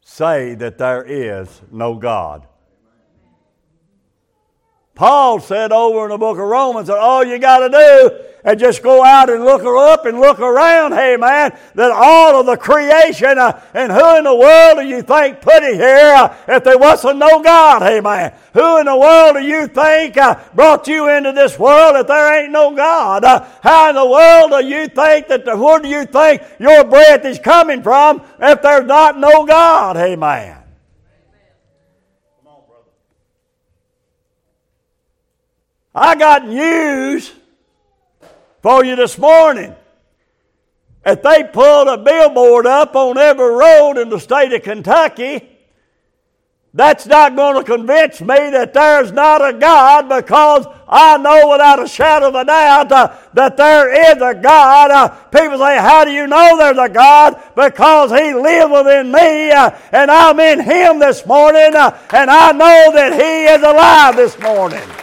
say 0.00 0.54
that 0.54 0.78
there 0.78 1.04
is 1.04 1.62
no 1.70 1.94
God? 1.94 2.46
Paul 4.94 5.40
said 5.40 5.72
over 5.72 6.04
in 6.04 6.10
the 6.10 6.18
book 6.18 6.38
of 6.38 6.44
Romans 6.44 6.88
that 6.88 6.98
all 6.98 7.24
you 7.24 7.38
got 7.38 7.60
to 7.60 7.68
do 7.70 8.50
is 8.50 8.60
just 8.60 8.82
go 8.82 9.02
out 9.02 9.30
and 9.30 9.42
look 9.42 9.62
her 9.62 9.76
up 9.76 10.04
and 10.04 10.20
look 10.20 10.38
around, 10.38 10.92
hey 10.92 11.16
man, 11.16 11.56
that 11.74 11.90
all 11.90 12.38
of 12.38 12.44
the 12.44 12.56
creation, 12.58 13.38
uh, 13.38 13.58
and 13.72 13.90
who 13.90 14.18
in 14.18 14.24
the 14.24 14.34
world 14.34 14.78
do 14.78 14.86
you 14.86 15.00
think 15.00 15.40
put 15.40 15.62
it 15.62 15.76
here 15.76 16.12
uh, 16.14 16.36
if 16.46 16.62
there 16.64 16.76
wasn't 16.76 17.18
no 17.18 17.42
God, 17.42 17.80
hey 17.80 18.00
man? 18.00 18.34
Who 18.52 18.80
in 18.80 18.86
the 18.86 18.96
world 18.96 19.36
do 19.36 19.42
you 19.42 19.66
think 19.66 20.18
uh, 20.18 20.38
brought 20.54 20.86
you 20.86 21.08
into 21.08 21.32
this 21.32 21.58
world 21.58 21.96
if 21.96 22.06
there 22.06 22.42
ain't 22.42 22.52
no 22.52 22.74
God? 22.74 23.24
Uh, 23.24 23.46
how 23.62 23.88
in 23.88 23.94
the 23.94 24.06
world 24.06 24.50
do 24.50 24.68
you 24.68 24.88
think 24.88 25.28
that, 25.28 25.46
the, 25.46 25.56
where 25.56 25.80
do 25.80 25.88
you 25.88 26.04
think 26.04 26.42
your 26.58 26.84
breath 26.84 27.24
is 27.24 27.38
coming 27.38 27.82
from 27.82 28.20
if 28.38 28.60
there's 28.60 28.86
not 28.86 29.18
no 29.18 29.46
God, 29.46 29.96
hey 29.96 30.16
man? 30.16 30.61
I 35.94 36.14
got 36.14 36.46
news 36.46 37.32
for 38.62 38.84
you 38.84 38.96
this 38.96 39.18
morning. 39.18 39.74
If 41.04 41.22
they 41.22 41.44
pulled 41.44 41.88
a 41.88 41.98
billboard 41.98 42.66
up 42.66 42.94
on 42.94 43.18
every 43.18 43.52
road 43.52 43.98
in 43.98 44.08
the 44.08 44.20
state 44.20 44.52
of 44.52 44.62
Kentucky, 44.62 45.48
that's 46.74 47.04
not 47.04 47.36
going 47.36 47.62
to 47.62 47.70
convince 47.70 48.22
me 48.22 48.34
that 48.34 48.72
there's 48.72 49.12
not 49.12 49.46
a 49.46 49.52
God 49.52 50.08
because 50.08 50.66
I 50.88 51.18
know 51.18 51.50
without 51.50 51.82
a 51.82 51.86
shadow 51.86 52.28
of 52.28 52.34
a 52.34 52.44
doubt 52.46 52.90
uh, 52.90 53.14
that 53.34 53.58
there 53.58 54.14
is 54.14 54.22
a 54.22 54.34
God. 54.40 54.90
Uh, 54.90 55.08
people 55.26 55.58
say, 55.58 55.76
How 55.76 56.04
do 56.06 56.12
you 56.12 56.26
know 56.26 56.56
there's 56.56 56.78
a 56.78 56.88
God? 56.88 57.42
Because 57.54 58.10
He 58.10 58.32
lives 58.32 58.72
within 58.72 59.12
me 59.12 59.50
uh, 59.50 59.70
and 59.90 60.10
I'm 60.10 60.40
in 60.40 60.60
Him 60.60 60.98
this 60.98 61.26
morning 61.26 61.74
uh, 61.74 61.98
and 62.10 62.30
I 62.30 62.52
know 62.52 62.92
that 62.94 63.12
He 63.12 63.44
is 63.52 63.62
alive 63.62 64.16
this 64.16 64.38
morning. 64.38 65.01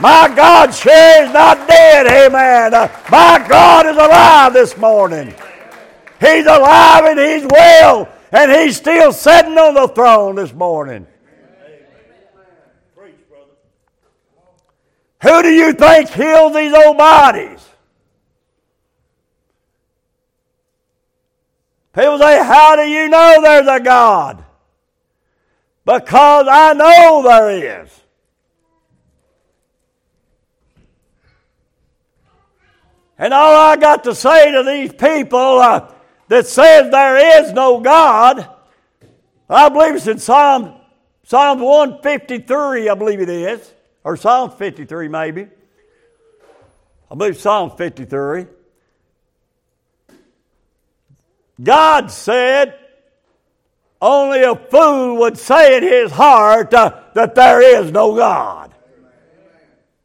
My 0.00 0.32
God 0.34 0.72
sure 0.72 1.24
is 1.24 1.32
not 1.32 1.66
dead, 1.66 2.06
amen. 2.06 2.72
My 3.10 3.44
God 3.48 3.86
is 3.86 3.96
alive 3.96 4.52
this 4.52 4.76
morning. 4.76 5.34
He's 6.20 6.46
alive 6.46 7.04
and 7.04 7.18
He's 7.18 7.46
well, 7.50 8.08
and 8.30 8.52
He's 8.52 8.76
still 8.76 9.12
sitting 9.12 9.58
on 9.58 9.74
the 9.74 9.88
throne 9.88 10.36
this 10.36 10.52
morning. 10.52 11.06
Who 15.20 15.42
do 15.42 15.48
you 15.48 15.72
think 15.72 16.10
heals 16.10 16.54
these 16.54 16.72
old 16.72 16.96
bodies? 16.96 17.66
People 21.92 22.18
say, 22.18 22.38
How 22.44 22.76
do 22.76 22.82
you 22.82 23.08
know 23.08 23.40
there's 23.42 23.66
a 23.66 23.80
God? 23.80 24.44
Because 25.84 26.46
I 26.48 26.72
know 26.74 27.22
there 27.24 27.82
is. 27.82 27.90
And 33.18 33.34
all 33.34 33.54
I 33.54 33.76
got 33.76 34.04
to 34.04 34.14
say 34.14 34.52
to 34.52 34.62
these 34.62 34.92
people 34.92 35.38
uh, 35.38 35.92
that 36.28 36.46
says 36.46 36.90
there 36.90 37.42
is 37.42 37.52
no 37.52 37.80
God, 37.80 38.48
I 39.50 39.68
believe 39.68 39.96
it's 39.96 40.06
in 40.06 40.18
Psalm, 40.18 40.74
Psalm 41.24 41.60
153, 41.60 42.88
I 42.88 42.94
believe 42.94 43.20
it 43.20 43.28
is, 43.28 43.74
or 44.04 44.16
Psalm 44.16 44.50
53 44.52 45.08
maybe. 45.08 45.48
I 47.10 47.14
believe 47.14 47.38
Psalm 47.38 47.72
53. 47.76 48.46
God 51.60 52.10
said, 52.10 52.78
only 54.00 54.42
a 54.42 54.54
fool 54.54 55.16
would 55.16 55.38
say 55.38 55.76
in 55.78 55.82
his 55.82 56.12
heart 56.12 56.72
uh, 56.72 57.00
that 57.14 57.34
there 57.34 57.80
is 57.80 57.90
no 57.90 58.14
God. 58.14 58.72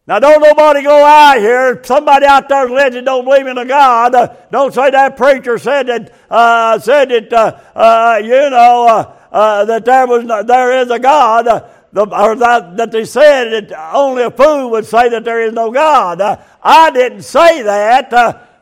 Now, 0.06 0.20
don't 0.20 0.42
nobody 0.42 0.84
go 0.84 1.06
out 1.06 1.38
here. 1.38 1.82
Somebody 1.86 2.26
out 2.26 2.50
there 2.50 2.68
legend 2.68 3.06
don't 3.06 3.24
believe 3.24 3.48
in 3.48 3.58
a 3.58 3.66
God. 3.66 4.14
Uh, 4.14 4.36
don't 4.52 4.74
say 4.74 4.92
that 4.92 5.16
preacher 5.16 5.58
said 5.58 5.88
that. 5.88 6.14
Uh, 6.30 6.78
said 6.80 7.10
that. 7.10 7.32
Uh, 7.32 7.60
uh 7.74 8.22
you 8.22 8.50
know 8.50 8.86
uh, 8.88 9.16
uh, 9.32 9.66
that 9.66 9.86
there 9.86 10.06
was 10.06 10.26
there 10.46 10.82
is 10.82 10.90
a 10.92 11.00
God. 11.00 11.46
The, 11.94 12.02
or 12.02 12.36
that, 12.36 12.76
that 12.78 12.92
they 12.92 13.06
said 13.06 13.70
that 13.70 13.94
only 13.94 14.24
a 14.24 14.32
fool 14.32 14.72
would 14.72 14.86
say 14.86 15.10
that 15.10 15.24
there 15.24 15.42
is 15.42 15.54
no 15.54 15.72
God. 15.72 16.20
I 16.62 16.92
didn't 16.92 17.22
say 17.22 17.62
that. 17.62 18.10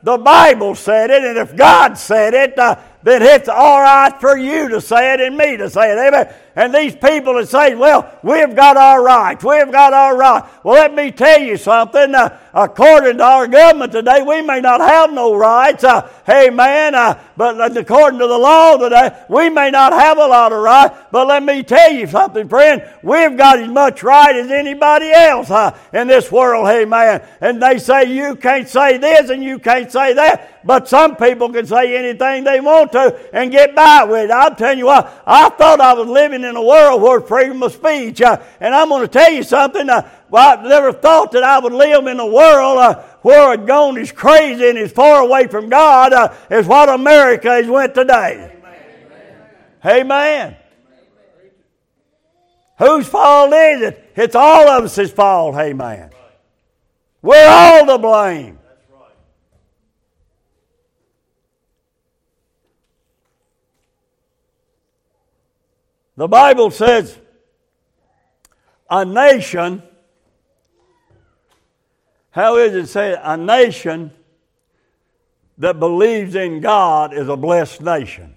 the 0.04 0.18
Bible 0.18 0.76
said 0.76 1.10
it, 1.10 1.24
and 1.24 1.38
if 1.38 1.56
God 1.56 1.98
said 1.98 2.34
it, 2.34 2.56
then 2.58 3.22
it's 3.22 3.48
all 3.48 3.82
right 3.82 4.20
for 4.20 4.38
you 4.38 4.68
to 4.70 4.82
say 4.82 5.14
it 5.14 5.22
and 5.22 5.38
me 5.38 5.56
to 5.58 5.70
say 5.70 5.94
it. 5.94 5.98
Amen. 5.98 6.34
And 6.56 6.76
these 6.76 6.96
people 6.96 7.36
that 7.36 7.48
say, 7.48 7.76
well, 7.76 8.18
we've 8.24 8.56
got 8.56 8.76
our 8.76 9.02
rights, 9.02 9.44
we've 9.44 9.72
got 9.72 9.94
our 9.94 10.18
rights. 10.18 10.48
Well, 10.64 10.76
let 10.76 10.94
me 10.94 11.12
tell 11.12 11.40
you 11.40 11.56
something. 11.58 12.14
Uh, 12.14 12.38
according 12.54 13.18
to 13.18 13.24
our 13.24 13.48
government 13.48 13.94
today, 13.94 14.22
we 14.22 14.42
may 14.42 14.60
not 14.60 14.82
have 14.82 15.14
no 15.14 15.34
rights. 15.34 15.84
Uh, 15.84 16.10
hey, 16.26 16.50
man, 16.50 16.94
uh, 16.94 17.22
but 17.38 17.78
according 17.78 18.20
to 18.20 18.28
the 18.28 18.38
law 18.38 18.78
today, 18.78 19.18
we 19.30 19.50
may 19.50 19.72
not 19.72 19.94
have 19.94 20.18
a 20.18 20.28
lot 20.28 20.52
of 20.52 20.62
rights. 20.62 20.98
But 21.12 21.28
let 21.28 21.44
me 21.44 21.64
tell 21.64 21.92
you 21.92 22.06
something, 22.08 22.50
friend. 22.50 22.84
We've 23.02 23.38
got 23.38 23.60
as 23.60 23.70
much 23.70 24.04
right 24.04 24.36
as 24.36 24.52
anybody 24.52 25.12
else 25.12 25.50
uh, 25.50 25.78
in 25.94 26.08
this 26.08 26.32
world. 26.32 26.68
Hey, 26.68 26.86
man. 26.86 27.26
And 27.40 27.62
they 27.62 27.78
say 27.78 28.06
you 28.06 28.36
can't 28.36 28.68
say 28.68 28.98
this 28.98 29.30
and 29.30 29.44
you 29.44 29.58
can't 29.58 29.92
say 29.92 30.14
that. 30.14 30.62
But 30.64 30.88
some 30.88 31.16
people 31.16 31.50
can 31.50 31.66
say 31.66 31.98
anything 31.98 32.44
they 32.44 32.60
want 32.60 32.92
to 32.92 33.20
and 33.34 33.52
get 33.52 33.76
by 33.76 34.04
with 34.04 34.26
it. 34.26 34.32
I'll 34.32 34.56
tell 34.56 34.78
you 34.78 34.86
what, 34.86 35.24
I 35.26 35.50
thought 35.50 35.82
I 35.82 35.94
was 35.94 36.08
living 36.08 36.41
in 36.44 36.56
a 36.56 36.62
world 36.62 37.02
where 37.02 37.22
freedom 37.22 37.64
of 37.64 37.74
speech. 37.74 38.22
Uh, 38.22 38.42
and 38.60 38.74
I'm 38.74 38.90
going 38.90 39.02
to 39.02 39.08
tell 39.08 39.32
you 39.32 39.44
something. 39.44 39.90
Uh, 39.90 40.10
well, 40.30 40.60
I 40.60 40.68
never 40.68 40.94
thought 40.94 41.32
that 41.32 41.44
I 41.44 41.60
would 41.60 41.74
live 41.74 42.08
in 42.08 42.20
a 42.20 42.26
world 42.26 42.78
uh, 42.78 43.02
where 43.22 43.54
it 43.54 43.66
gone 43.66 43.98
as 43.98 44.12
crazy 44.12 44.70
and 44.70 44.78
as 44.78 44.92
far 44.92 45.22
away 45.22 45.48
from 45.48 45.70
God 45.70 46.14
uh, 46.14 46.34
as 46.50 46.68
what 46.68 46.90
America 46.90 47.50
has 47.50 47.68
went 47.68 47.94
today. 47.94 48.58
Amen. 49.86 50.06
Amen. 50.06 50.56
Whose 52.80 53.08
fault 53.08 53.54
is 53.54 53.82
it? 53.82 54.12
It's 54.16 54.36
all 54.36 54.68
of 54.68 54.84
us' 54.86 55.12
fault. 55.12 55.56
Amen. 55.56 56.10
We're 57.22 57.48
all 57.48 57.86
to 57.86 57.98
blame. 58.00 58.58
The 66.22 66.28
Bible 66.28 66.70
says 66.70 67.18
a 68.88 69.04
nation, 69.04 69.82
how 72.30 72.58
is 72.58 72.76
it 72.76 72.86
say 72.86 73.18
a 73.20 73.36
nation 73.36 74.12
that 75.58 75.80
believes 75.80 76.36
in 76.36 76.62
God 76.62 77.16
is 77.16 77.28
a 77.28 77.36
blessed 77.36 77.82
nation? 77.82 78.36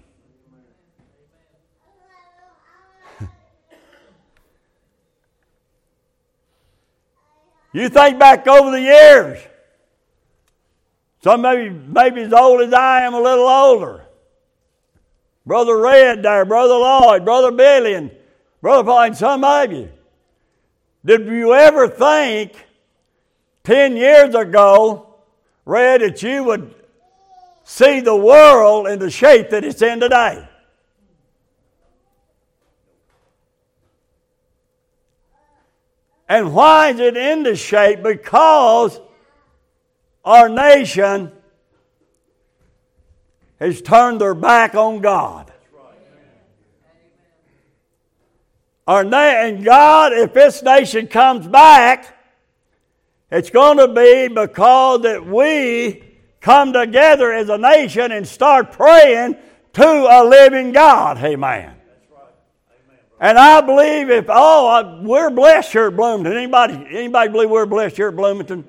you 7.71 7.87
think 7.89 8.17
back 8.17 8.47
over 8.47 8.71
the 8.71 8.81
years. 8.81 9.37
Some 11.23 11.43
maybe 11.43 11.69
maybe 11.69 12.21
as 12.21 12.33
old 12.33 12.61
as 12.61 12.73
I 12.73 13.01
am, 13.01 13.13
a 13.13 13.21
little 13.21 13.47
older. 13.47 14.04
Brother 15.45 15.77
Red 15.77 16.23
there, 16.23 16.45
Brother 16.45 16.73
Lloyd, 16.73 17.23
Brother 17.23 17.51
Billy, 17.51 17.93
and 17.93 18.11
Brother 18.61 18.83
Paul, 18.83 19.01
and 19.03 19.17
some 19.17 19.43
of 19.43 19.71
you. 19.71 19.89
Did 21.03 21.27
you 21.27 21.53
ever 21.53 21.87
think 21.87 22.53
10 23.63 23.95
years 23.95 24.33
ago, 24.33 25.15
Red, 25.65 26.01
that 26.01 26.23
you 26.23 26.43
would 26.43 26.73
see 27.63 27.99
the 27.99 28.15
world 28.15 28.87
in 28.87 28.97
the 28.97 29.11
shape 29.11 29.51
that 29.51 29.63
it's 29.63 29.81
in 29.81 29.99
today? 29.99 30.47
And 36.27 36.55
why 36.55 36.89
is 36.89 36.99
it 36.99 37.15
in 37.15 37.43
this 37.43 37.59
shape? 37.59 38.01
Because 38.01 38.99
our 40.23 40.49
nation 40.49 41.31
has 43.59 43.81
turned 43.81 44.21
their 44.21 44.33
back 44.33 44.75
on 44.75 45.01
God. 45.01 45.51
Our 48.87 49.03
na- 49.03 49.17
and 49.17 49.65
God, 49.65 50.13
if 50.13 50.33
this 50.33 50.61
nation 50.61 51.07
comes 51.07 51.47
back, 51.47 52.15
it's 53.31 53.49
going 53.49 53.77
to 53.77 53.87
be 53.87 54.27
because 54.27 55.01
that 55.01 55.25
we 55.25 56.03
come 56.39 56.73
together 56.73 57.33
as 57.33 57.49
a 57.49 57.57
nation 57.57 58.11
and 58.11 58.27
start 58.27 58.71
praying 58.71 59.35
to 59.73 59.83
a 59.83 60.23
living 60.23 60.71
God. 60.71 61.17
Amen. 61.17 61.75
And 63.19 63.39
I 63.39 63.61
believe 63.61 64.09
if 64.09 64.25
oh 64.29 65.01
we're 65.01 65.31
blessed 65.31 65.71
here 65.71 65.87
at 65.87 65.95
Bloomington. 65.95 66.37
Anybody 66.37 66.73
anybody 66.89 67.31
believe 67.31 67.49
we're 67.49 67.65
blessed 67.65 67.95
here 67.95 68.09
at 68.09 68.15
Bloomington? 68.15 68.67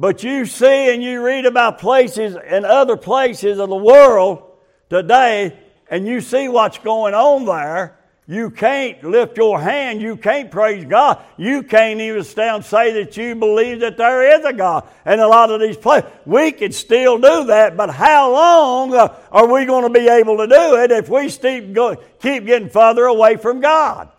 But 0.00 0.22
you 0.22 0.46
see 0.46 0.94
and 0.94 1.02
you 1.02 1.24
read 1.24 1.44
about 1.44 1.78
places 1.78 2.36
and 2.36 2.64
other 2.64 2.96
places 2.96 3.58
of 3.58 3.68
the 3.68 3.74
world 3.74 4.44
today, 4.88 5.58
and 5.90 6.06
you 6.06 6.20
see 6.20 6.46
what's 6.48 6.78
going 6.78 7.14
on 7.14 7.44
there. 7.44 7.96
You 8.28 8.50
can't 8.50 9.02
lift 9.02 9.38
your 9.38 9.58
hand. 9.58 10.00
You 10.00 10.16
can't 10.16 10.52
praise 10.52 10.84
God. 10.84 11.20
You 11.36 11.64
can't 11.64 11.98
even 12.00 12.22
stand 12.22 12.56
and 12.56 12.64
say 12.64 12.92
that 13.02 13.16
you 13.16 13.34
believe 13.34 13.80
that 13.80 13.96
there 13.96 14.38
is 14.38 14.44
a 14.44 14.52
God. 14.52 14.86
And 15.04 15.20
a 15.20 15.26
lot 15.26 15.50
of 15.50 15.60
these 15.60 15.78
places, 15.78 16.08
we 16.24 16.52
could 16.52 16.74
still 16.74 17.16
do 17.16 17.44
that, 17.46 17.76
but 17.76 17.90
how 17.90 18.32
long 18.32 18.94
uh, 18.94 19.16
are 19.32 19.52
we 19.52 19.64
going 19.64 19.82
to 19.82 19.98
be 19.98 20.08
able 20.08 20.36
to 20.36 20.46
do 20.46 20.76
it 20.76 20.92
if 20.92 21.08
we 21.08 21.28
keep 21.28 22.46
getting 22.46 22.68
further 22.68 23.06
away 23.06 23.36
from 23.36 23.60
God? 23.60 24.10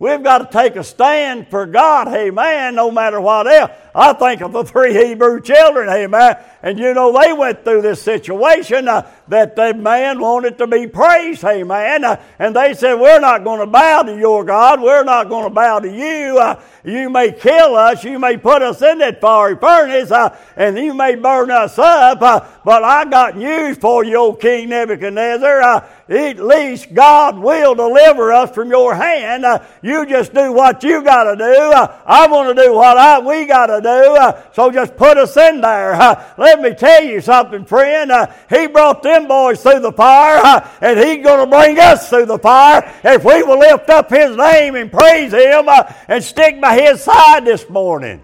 We've 0.00 0.22
got 0.22 0.38
to 0.38 0.48
take 0.50 0.76
a 0.76 0.82
stand 0.82 1.48
for 1.48 1.66
God, 1.66 2.08
hey 2.08 2.30
man, 2.30 2.74
no 2.74 2.90
matter 2.90 3.20
what 3.20 3.46
else. 3.46 3.70
I 3.94 4.12
think 4.12 4.40
of 4.40 4.52
the 4.52 4.62
three 4.62 4.94
Hebrew 4.94 5.40
children, 5.40 5.88
amen, 5.88 6.36
and 6.62 6.78
you 6.78 6.94
know 6.94 7.18
they 7.20 7.32
went 7.32 7.64
through 7.64 7.82
this 7.82 8.00
situation 8.00 8.86
uh, 8.86 9.10
that 9.28 9.56
the 9.56 9.74
man 9.74 10.20
wanted 10.20 10.58
to 10.58 10.66
be 10.66 10.86
praised, 10.86 11.42
amen, 11.44 12.04
uh, 12.04 12.22
and 12.38 12.54
they 12.54 12.74
said, 12.74 12.94
We're 12.94 13.18
not 13.18 13.42
going 13.42 13.60
to 13.60 13.66
bow 13.66 14.02
to 14.02 14.16
your 14.16 14.44
God, 14.44 14.80
we're 14.80 15.02
not 15.02 15.28
going 15.28 15.44
to 15.44 15.54
bow 15.54 15.80
to 15.80 15.90
you. 15.90 16.38
Uh, 16.38 16.60
you 16.84 17.10
may 17.10 17.32
kill 17.32 17.74
us, 17.74 18.04
you 18.04 18.18
may 18.18 18.36
put 18.36 18.62
us 18.62 18.80
in 18.80 18.98
that 18.98 19.20
fiery 19.20 19.56
furnace, 19.56 20.10
uh, 20.10 20.36
and 20.56 20.78
you 20.78 20.94
may 20.94 21.16
burn 21.16 21.50
us 21.50 21.78
up, 21.78 22.22
uh, 22.22 22.46
but 22.64 22.84
I 22.84 23.04
got 23.06 23.36
news 23.36 23.76
for 23.76 24.04
you, 24.04 24.16
old 24.16 24.40
King 24.40 24.68
Nebuchadnezzar. 24.68 25.62
Uh, 25.62 25.88
at 26.08 26.40
least 26.40 26.92
God 26.92 27.38
will 27.38 27.74
deliver 27.74 28.32
us 28.32 28.52
from 28.52 28.68
your 28.70 28.94
hand. 28.94 29.44
You 29.80 30.06
just 30.06 30.34
do 30.34 30.52
what 30.52 30.82
you 30.82 31.02
got 31.04 31.24
to 31.24 31.36
do. 31.36 31.72
I 32.04 32.26
want 32.26 32.56
to 32.56 32.64
do 32.64 32.74
what 32.74 32.96
I, 32.96 33.20
we 33.20 33.46
got 33.46 33.66
to 33.66 33.79
do. 33.80 33.88
Uh, 33.88 34.42
so 34.52 34.70
just 34.70 34.96
put 34.96 35.16
us 35.16 35.36
in 35.36 35.60
there. 35.60 35.94
Uh, 35.94 36.32
let 36.38 36.60
me 36.60 36.74
tell 36.74 37.02
you 37.02 37.20
something, 37.20 37.64
friend. 37.64 38.10
Uh, 38.10 38.32
he 38.48 38.66
brought 38.66 39.02
them 39.02 39.28
boys 39.28 39.62
through 39.62 39.80
the 39.80 39.92
fire, 39.92 40.40
uh, 40.42 40.68
and 40.80 40.98
He's 40.98 41.24
going 41.24 41.40
to 41.40 41.46
bring 41.46 41.78
us 41.78 42.08
through 42.08 42.26
the 42.26 42.38
fire 42.38 42.92
if 43.04 43.24
we 43.24 43.42
will 43.42 43.58
lift 43.58 43.90
up 43.90 44.10
His 44.10 44.36
name 44.36 44.74
and 44.74 44.90
praise 44.90 45.32
Him 45.32 45.68
and 46.08 46.22
stick 46.22 46.60
by 46.60 46.80
His 46.80 47.02
side 47.02 47.44
this 47.44 47.68
morning. 47.68 48.22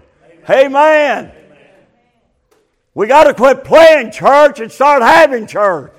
Amen. 0.49 1.31
Amen. 1.31 1.31
We 2.93 3.07
got 3.07 3.25
to 3.25 3.33
quit 3.33 3.63
playing 3.63 4.11
church 4.11 4.59
and 4.59 4.71
start 4.71 5.03
having 5.03 5.45
church. 5.45 5.93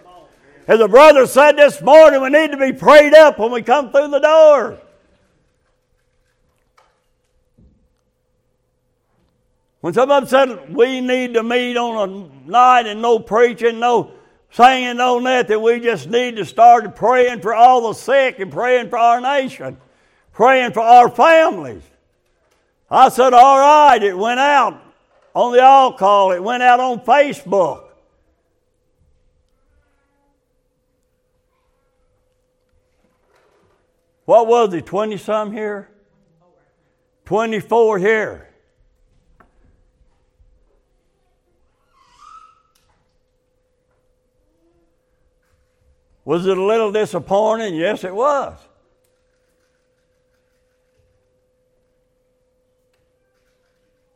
As 0.67 0.81
a 0.81 0.89
brother 0.89 1.27
said 1.27 1.53
this 1.53 1.81
morning, 1.81 2.21
we 2.21 2.29
need 2.29 2.51
to 2.51 2.59
be 2.59 2.73
prayed 2.73 3.15
up 3.15 3.39
when 3.39 3.53
we 3.53 3.63
come 3.63 3.91
through 3.91 4.09
the 4.09 4.19
door. 4.19 4.79
When 9.81 9.95
some 9.95 10.11
of 10.11 10.29
them 10.29 10.49
said 10.49 10.75
we 10.75 11.01
need 11.01 11.35
to 11.35 11.43
meet 11.43 11.77
on 11.77 12.09
a 12.09 12.49
night 12.51 12.87
and 12.87 13.01
no 13.01 13.21
preaching, 13.21 13.79
no 13.79 14.13
singing, 14.51 14.97
no 14.97 15.19
nothing, 15.19 15.63
we 15.63 15.79
just 15.79 16.09
need 16.09 16.37
to 16.37 16.45
start 16.45 16.97
praying 16.97 17.41
for 17.41 17.55
all 17.55 17.89
the 17.89 17.95
sick 17.95 18.41
and 18.41 18.51
praying 18.51 18.91
for 18.91 18.99
our 18.99 19.21
nation, 19.21 19.77
praying 20.33 20.73
for 20.73 20.81
our 20.81 21.09
families. 21.09 21.83
I 22.91 23.09
said, 23.11 23.35
all 23.35 23.59
right, 23.59 24.03
it 24.03 24.17
went 24.17 24.41
out 24.41 24.83
on 25.35 25.53
the 25.53 25.63
all 25.63 25.93
call, 25.93 26.33
it 26.33 26.43
went 26.43 26.63
out 26.63 26.81
on 26.81 27.01
Facebook. 27.01 27.85
What 34.25 34.47
was 34.47 34.75
he, 34.75 34.83
20 34.83 35.17
some 35.19 35.53
here? 35.53 35.89
24 37.25 37.99
here. 37.99 38.48
Was 46.29 46.45
it 46.45 46.59
a 46.59 46.63
little 46.63 46.93
disappointing? 46.93 47.75
Yes, 47.75 48.05
it 48.05 48.15
was. 48.15 48.55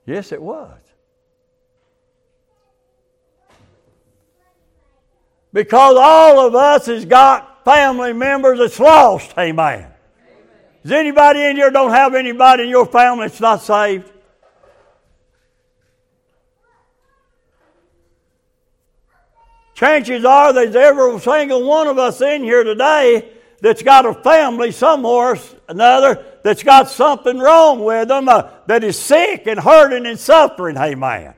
Yes, 0.04 0.30
it 0.30 0.42
was. 0.42 0.78
Because 5.54 5.96
all 5.98 6.46
of 6.46 6.54
us 6.54 6.84
has 6.84 7.06
got 7.06 7.64
family 7.64 8.12
members 8.12 8.58
that's 8.58 8.78
lost, 8.78 9.32
amen. 9.38 9.90
Does 10.82 10.92
anybody 10.92 11.40
in 11.40 11.56
here 11.56 11.70
don't 11.70 11.92
have 11.92 12.14
anybody 12.14 12.64
in 12.64 12.68
your 12.68 12.84
family 12.84 13.28
that's 13.28 13.40
not 13.40 13.62
saved? 13.62 14.12
Chances 19.82 20.24
are 20.24 20.52
there's 20.52 20.76
every 20.76 21.18
single 21.18 21.66
one 21.66 21.88
of 21.88 21.98
us 21.98 22.20
in 22.20 22.44
here 22.44 22.62
today 22.62 23.32
that's 23.60 23.82
got 23.82 24.06
a 24.06 24.14
family 24.14 24.70
somewhere 24.70 25.36
another 25.68 26.24
that's 26.44 26.62
got 26.62 26.88
something 26.88 27.36
wrong 27.40 27.82
with 27.82 28.06
them 28.06 28.28
uh, 28.28 28.48
that 28.68 28.84
is 28.84 28.96
sick 28.96 29.48
and 29.48 29.58
hurting 29.58 30.06
and 30.06 30.20
suffering. 30.20 30.76
Amen. 30.76 31.34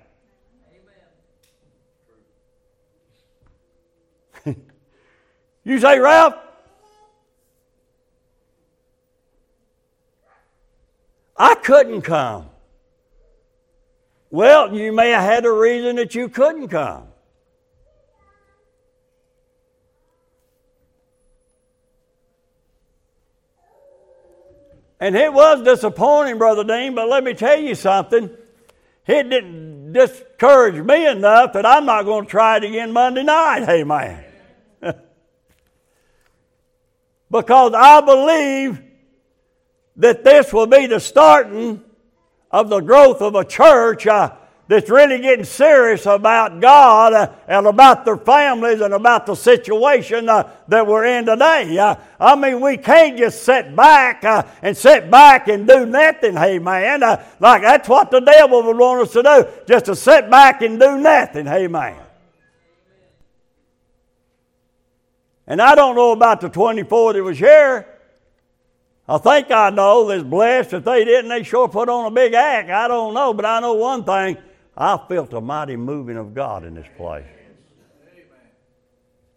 you 5.65 5.81
say, 5.81 5.99
Ralph, 5.99 6.35
I 11.35 11.55
couldn't 11.55 12.03
come. 12.03 12.51
Well, 14.29 14.77
you 14.77 14.93
may 14.93 15.13
have 15.13 15.23
had 15.23 15.47
a 15.47 15.51
reason 15.51 15.97
that 15.97 16.15
you 16.15 16.29
couldn't 16.29 16.69
come. 16.69 17.09
And 25.05 25.15
it 25.17 25.35
was 25.35 25.63
disappointing, 25.63 26.39
Brother 26.39 26.65
Dean, 26.65 26.95
but 26.95 27.11
let 27.11 27.23
me 27.23 27.35
tell 27.35 27.59
you 27.59 27.75
something. 27.75 28.31
It 29.07 29.29
didn't 29.29 29.93
discourage 29.93 30.83
me 30.83 31.07
enough 31.07 31.53
that 31.53 31.67
I'm 31.67 31.85
not 31.85 32.05
going 32.07 32.25
to 32.25 32.31
try 32.31 32.57
it 32.57 32.65
again 32.65 32.91
Monday 32.91 33.23
night. 33.23 33.69
Amen. 33.69 34.25
because 37.31 37.75
I 37.75 38.01
believe 38.01 38.83
that 39.97 40.25
this 40.25 40.55
will 40.55 40.69
be 40.69 40.87
the 40.87 41.01
starting 41.01 41.83
of 42.51 42.71
the 42.71 42.81
growth 42.81 43.21
of 43.21 43.35
a 43.35 43.45
church 43.45 44.07
uh, 44.07 44.35
that's 44.67 44.89
really 44.89 45.21
getting 45.21 45.45
serious 45.45 46.07
about 46.07 46.61
God 46.61 47.13
uh, 47.13 47.33
and 47.47 47.67
about 47.67 48.05
their 48.07 48.17
families 48.17 48.81
and 48.81 48.95
about 48.95 49.27
the 49.27 49.35
situation 49.35 50.29
uh, 50.29 50.51
that 50.69 50.87
we're 50.87 51.05
in 51.05 51.27
today. 51.27 51.77
Uh, 51.77 51.97
I 52.19 52.35
mean, 52.35 52.61
we 52.63 52.79
can't 52.79 53.19
just 53.19 53.43
sit 53.43 53.77
back 53.77 54.25
and 54.63 54.77
sit 54.77 55.11
back 55.11 55.49
and 55.49 55.69
do 55.69 55.85
nothing, 55.85 56.37
hey 56.37 56.59
man. 56.59 57.01
Like 57.01 57.63
that's 57.63 57.89
what 57.89 58.11
the 58.11 58.21
devil 58.21 58.63
would 58.63 58.79
want 58.79 59.03
us 59.03 59.13
to 59.13 59.23
do, 59.23 59.47
just 59.69 59.85
to 59.87 59.97
sit 59.97 60.31
back 60.31 60.63
and 60.63 60.81
do 60.81 60.97
nothing, 60.99 61.45
hey 61.45 61.67
man. 61.67 62.01
And 65.47 65.61
I 65.61 65.75
don't 65.75 65.95
know 65.95 66.13
about 66.13 66.41
the 66.41 66.49
24 66.49 67.13
that 67.13 67.23
was 67.23 67.39
here. 67.39 67.87
I 69.07 69.19
think 69.19 69.51
I 69.51 69.69
know 69.69 70.07
that's 70.09 70.23
blessed. 70.23 70.73
If 70.73 70.85
they 70.85 71.05
didn't, 71.05 71.29
they 71.29 71.43
sure 71.43 71.69
put 71.69 71.91
on 71.91 72.07
a 72.07 72.11
big 72.11 72.33
act. 72.33 72.71
I 72.71 72.89
don't 72.89 73.13
know, 73.13 73.35
but 73.35 73.45
I 73.45 73.61
know 73.61 73.75
one 73.75 74.05
thing. 74.05 74.39
I 74.77 74.99
felt 75.09 75.33
a 75.33 75.41
mighty 75.41 75.77
moving 75.77 76.17
of 76.17 76.35
God 76.35 76.65
in 76.65 76.75
this 76.75 76.87
place. 76.97 77.25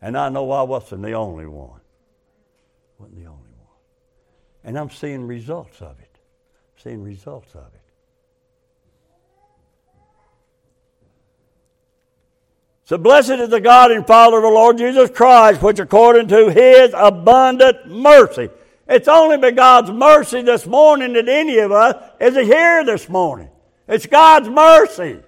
And 0.01 0.17
I 0.17 0.29
know 0.29 0.51
I 0.51 0.63
wasn't 0.63 1.03
the 1.03 1.13
only 1.13 1.45
one. 1.45 1.79
Wasn't 2.99 3.15
the 3.15 3.27
only 3.27 3.51
one. 3.57 3.75
And 4.63 4.77
I'm 4.77 4.89
seeing 4.89 5.25
results 5.27 5.81
of 5.81 5.99
it. 5.99 6.19
Seeing 6.83 7.03
results 7.03 7.53
of 7.55 7.65
it. 7.73 7.81
So 12.85 12.97
blessed 12.97 13.31
is 13.31 13.49
the 13.49 13.59
God 13.59 13.91
and 13.91 14.07
Father 14.07 14.37
of 14.37 14.43
the 14.43 14.49
Lord 14.49 14.77
Jesus 14.77 15.09
Christ, 15.09 15.61
which 15.61 15.79
according 15.79 16.29
to 16.29 16.49
his 16.49 16.91
abundant 16.95 17.87
mercy 17.87 18.49
it's 18.89 19.07
only 19.07 19.37
by 19.37 19.51
God's 19.51 19.91
mercy 19.91 20.41
this 20.41 20.65
morning 20.65 21.13
that 21.13 21.27
any 21.27 21.57
of 21.59 21.71
us 21.71 21.95
is 22.21 22.35
here 22.35 22.85
this 22.85 23.09
morning. 23.09 23.49
It's 23.87 24.05
God's 24.05 24.47
mercy. 24.49 25.19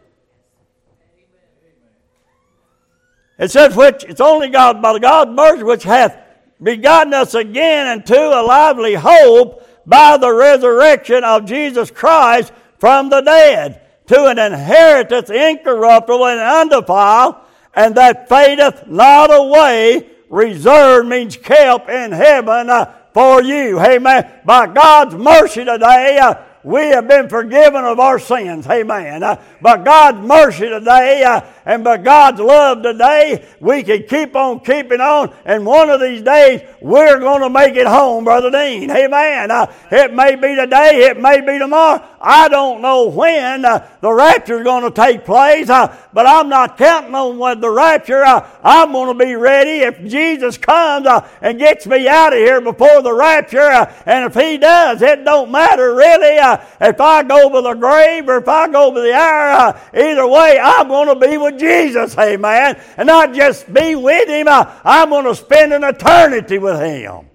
It 3.40 3.52
says, 3.52 3.76
which 3.76 4.04
it's 4.04 4.22
only 4.22 4.50
God 4.50 4.82
by 4.82 4.94
the 4.94 5.00
God's 5.00 5.32
mercy 5.32 5.64
which 5.64 5.84
hath 5.84 6.18
begotten 6.62 7.14
us 7.14 7.34
again 7.34 7.98
into 7.98 8.18
a 8.20 8.44
lively 8.44 8.94
hope 8.94 9.66
by 9.86 10.18
the 10.18 10.32
resurrection 10.32 11.24
of 11.24 11.46
Jesus 11.46 11.90
Christ 11.90 12.52
from 12.78 13.10
the 13.10 13.22
dead, 13.22 13.82
to 14.08 14.26
an 14.26 14.38
inheritance 14.38 15.30
incorruptible 15.30 16.28
and 16.28 16.40
undefiled, 16.40 17.36
and 17.74 17.96
that 17.96 18.28
fadeth 18.30 18.88
not 18.88 19.34
away, 19.34 20.10
reserved 20.30 21.08
means 21.08 21.38
kept 21.38 21.90
in 21.90 22.12
heaven. 22.12 22.70
Uh, 22.70 22.94
for 23.14 23.42
you. 23.42 23.80
Amen. 23.80 24.32
By 24.46 24.68
God's 24.68 25.16
mercy 25.16 25.66
today, 25.66 26.20
uh, 26.22 26.36
we 26.64 26.82
have 26.88 27.08
been 27.08 27.30
forgiven 27.30 27.86
of 27.86 28.00
our 28.00 28.20
sins. 28.20 28.68
Amen. 28.68 29.24
Uh, 29.24 29.42
by 29.62 29.78
God's 29.78 30.28
mercy 30.28 30.68
today 30.68 31.24
uh, 31.24 31.42
and 31.66 31.84
by 31.84 31.98
God's 31.98 32.40
love 32.40 32.84
today, 32.84 33.48
we 33.60 33.84
can 33.84 34.04
keep 34.04 34.36
on 34.36 34.60
keeping 34.60 35.02
on. 35.02 35.34
And 35.46 35.66
one 35.66 35.90
of 35.90 36.02
these 36.02 36.22
days, 36.22 36.62
we're 36.82 37.20
going 37.20 37.42
to 37.42 37.50
make 37.50 37.76
it 37.76 37.88
home, 37.88 38.24
Brother 38.24 38.52
Dean. 38.52 38.92
Amen. 38.92 39.52
Uh, 39.52 39.72
it 39.92 40.14
may 40.14 40.36
be 40.36 40.56
today, 40.56 41.10
it 41.10 41.20
may 41.20 41.42
be 41.42 41.60
tomorrow. 41.60 42.04
I 42.22 42.50
don't 42.50 42.82
know 42.82 43.08
when 43.08 43.64
uh, 43.64 43.88
the 44.02 44.12
rapture 44.12 44.58
is 44.58 44.64
going 44.64 44.84
to 44.84 44.92
take 44.92 45.24
place, 45.24 45.70
uh, 45.70 45.96
but 46.12 46.26
I'm 46.26 46.50
not 46.50 46.78
counting 46.78 47.16
on 47.16 47.38
when 47.38 47.62
the 47.62 47.70
rapture. 47.70 48.24
Uh, 48.24 48.50
I'm 48.64 48.92
going 48.92 49.18
to 49.18 49.26
be 49.26 49.36
ready 49.36 49.80
if 49.80 50.04
Jesus 50.06 50.58
comes 50.58 51.06
uh, 51.06 51.28
and 51.42 51.58
gets 51.58 51.88
me 51.88 52.08
out 52.08 52.34
of 52.34 52.40
here 52.40 52.60
before 52.60 53.02
the 53.02 53.14
rapture. 53.14 53.60
Uh, 53.60 53.94
and 54.06 54.26
if 54.26 54.34
He 54.34 54.58
does, 54.58 55.02
it 55.02 55.24
don't 55.24 55.52
matter 55.52 55.96
really 55.96 56.38
uh, 56.50 56.66
if 56.82 57.00
I 57.00 57.24
go 57.24 57.50
to 57.50 57.62
the 57.62 57.74
grave 57.74 58.28
or 58.30 58.38
if 58.38 58.48
I 58.48 58.68
go 58.70 58.94
to 58.94 59.02
the 59.02 59.14
hour. 59.14 59.52
Uh, 59.52 59.80
either 59.94 60.28
way, 60.28 60.60
I'm 60.62 60.88
going 60.88 61.08
to 61.08 61.16
be 61.16 61.38
with 61.38 61.60
Jesus, 61.60 62.18
amen. 62.18 62.82
And 62.98 63.08
not 63.08 63.34
just 63.34 63.74
be 63.74 63.96
with 63.96 64.28
Him, 64.28 64.48
uh, 64.48 64.80
I'm 64.84 65.10
going 65.10 65.26
to 65.26 65.36
spend 65.36 65.74
an 65.74 65.84
eternity 65.84 66.58
with 66.58 66.80
Him. 66.80 67.26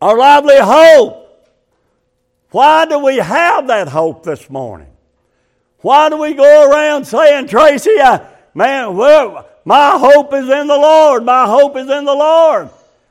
Our 0.00 0.16
lively 0.16 0.58
hope. 0.58 1.18
Why 2.50 2.84
do 2.86 2.98
we 2.98 3.16
have 3.16 3.68
that 3.68 3.88
hope 3.88 4.24
this 4.24 4.50
morning? 4.50 4.88
Why 5.82 6.08
do 6.08 6.18
we 6.18 6.34
go 6.34 6.70
around 6.70 7.06
saying, 7.06 7.48
Tracy, 7.48 7.98
I, 8.00 8.26
man, 8.54 8.96
well, 8.96 9.49
my 9.64 9.98
hope 9.98 10.32
is 10.34 10.48
in 10.48 10.66
the 10.66 10.76
Lord. 10.76 11.24
My 11.24 11.46
hope 11.46 11.76
is 11.76 11.88
in 11.88 12.04
the 12.04 12.14
Lord. 12.14 12.70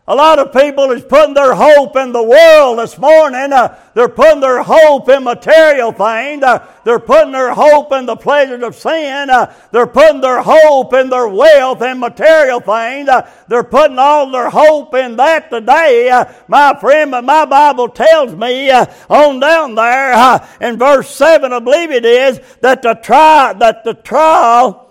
A 0.09 0.15
lot 0.15 0.39
of 0.39 0.51
people 0.51 0.89
is 0.89 1.03
putting 1.03 1.35
their 1.35 1.53
hope 1.53 1.95
in 1.95 2.11
the 2.11 2.23
world 2.23 2.79
this 2.79 2.97
morning. 2.97 3.53
Uh, 3.53 3.77
they're 3.93 4.09
putting 4.09 4.39
their 4.39 4.63
hope 4.63 5.07
in 5.07 5.23
material 5.23 5.91
things. 5.91 6.41
Uh, 6.41 6.65
they're 6.83 6.97
putting 6.97 7.31
their 7.31 7.53
hope 7.53 7.91
in 7.93 8.07
the 8.07 8.15
pleasures 8.15 8.63
of 8.63 8.75
sin. 8.75 9.29
Uh, 9.29 9.53
they're 9.71 9.85
putting 9.85 10.19
their 10.19 10.41
hope 10.41 10.93
in 10.95 11.11
their 11.11 11.27
wealth 11.27 11.83
and 11.83 11.99
material 11.99 12.59
things. 12.59 13.07
Uh, 13.07 13.29
they're 13.49 13.63
putting 13.63 13.99
all 13.99 14.31
their 14.31 14.49
hope 14.49 14.95
in 14.95 15.17
that 15.17 15.51
today. 15.51 16.09
Uh, 16.09 16.25
my 16.47 16.75
friend, 16.79 17.11
but 17.11 17.23
my 17.23 17.45
Bible 17.45 17.89
tells 17.89 18.33
me 18.33 18.71
uh, 18.71 18.87
on 19.11 19.39
down 19.39 19.75
there 19.75 20.41
in 20.59 20.79
verse 20.79 21.07
7, 21.11 21.53
I 21.53 21.59
believe 21.59 21.91
it 21.91 22.03
is, 22.03 22.41
that 22.61 22.81
the, 22.81 22.95
tri- 22.95 23.53
that 23.59 23.83
the 23.83 23.93
trial 23.93 24.88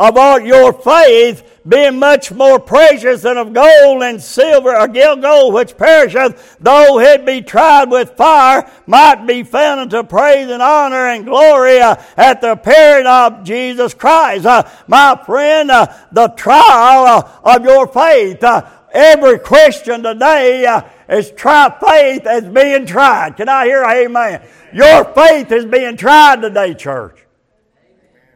all 0.00 0.40
your 0.40 0.72
faith, 0.72 1.60
being 1.68 1.98
much 1.98 2.32
more 2.32 2.58
precious 2.58 3.20
than 3.20 3.36
of 3.36 3.52
gold 3.52 4.02
and 4.02 4.20
silver 4.20 4.74
or 4.74 4.88
gold 4.88 5.52
which 5.52 5.76
perisheth, 5.76 6.56
though 6.58 6.98
it 6.98 7.26
be 7.26 7.42
tried 7.42 7.90
with 7.90 8.16
fire, 8.16 8.70
might 8.86 9.26
be 9.26 9.42
found 9.42 9.80
unto 9.80 10.02
praise 10.02 10.48
and 10.48 10.62
honor 10.62 11.08
and 11.08 11.26
glory 11.26 11.80
uh, 11.80 11.96
at 12.16 12.40
the 12.40 12.52
appearing 12.52 13.06
of 13.06 13.44
Jesus 13.44 13.92
Christ. 13.92 14.46
Uh, 14.46 14.62
my 14.86 15.20
friend, 15.26 15.70
uh, 15.70 15.86
the 16.12 16.28
trial 16.28 17.04
uh, 17.04 17.56
of 17.56 17.64
your 17.64 17.86
faith. 17.86 18.42
Uh, 18.42 18.68
every 18.92 19.38
Christian 19.38 20.02
today 20.02 20.64
uh, 20.64 20.82
is 21.10 21.30
try 21.32 21.68
faith 21.78 22.26
as 22.26 22.44
being 22.44 22.86
tried. 22.86 23.36
Can 23.36 23.48
I 23.50 23.66
hear 23.66 23.84
amen? 23.84 24.42
Your 24.72 25.04
faith 25.12 25.52
is 25.52 25.66
being 25.66 25.96
tried 25.96 26.40
today, 26.40 26.74
church. 26.74 27.26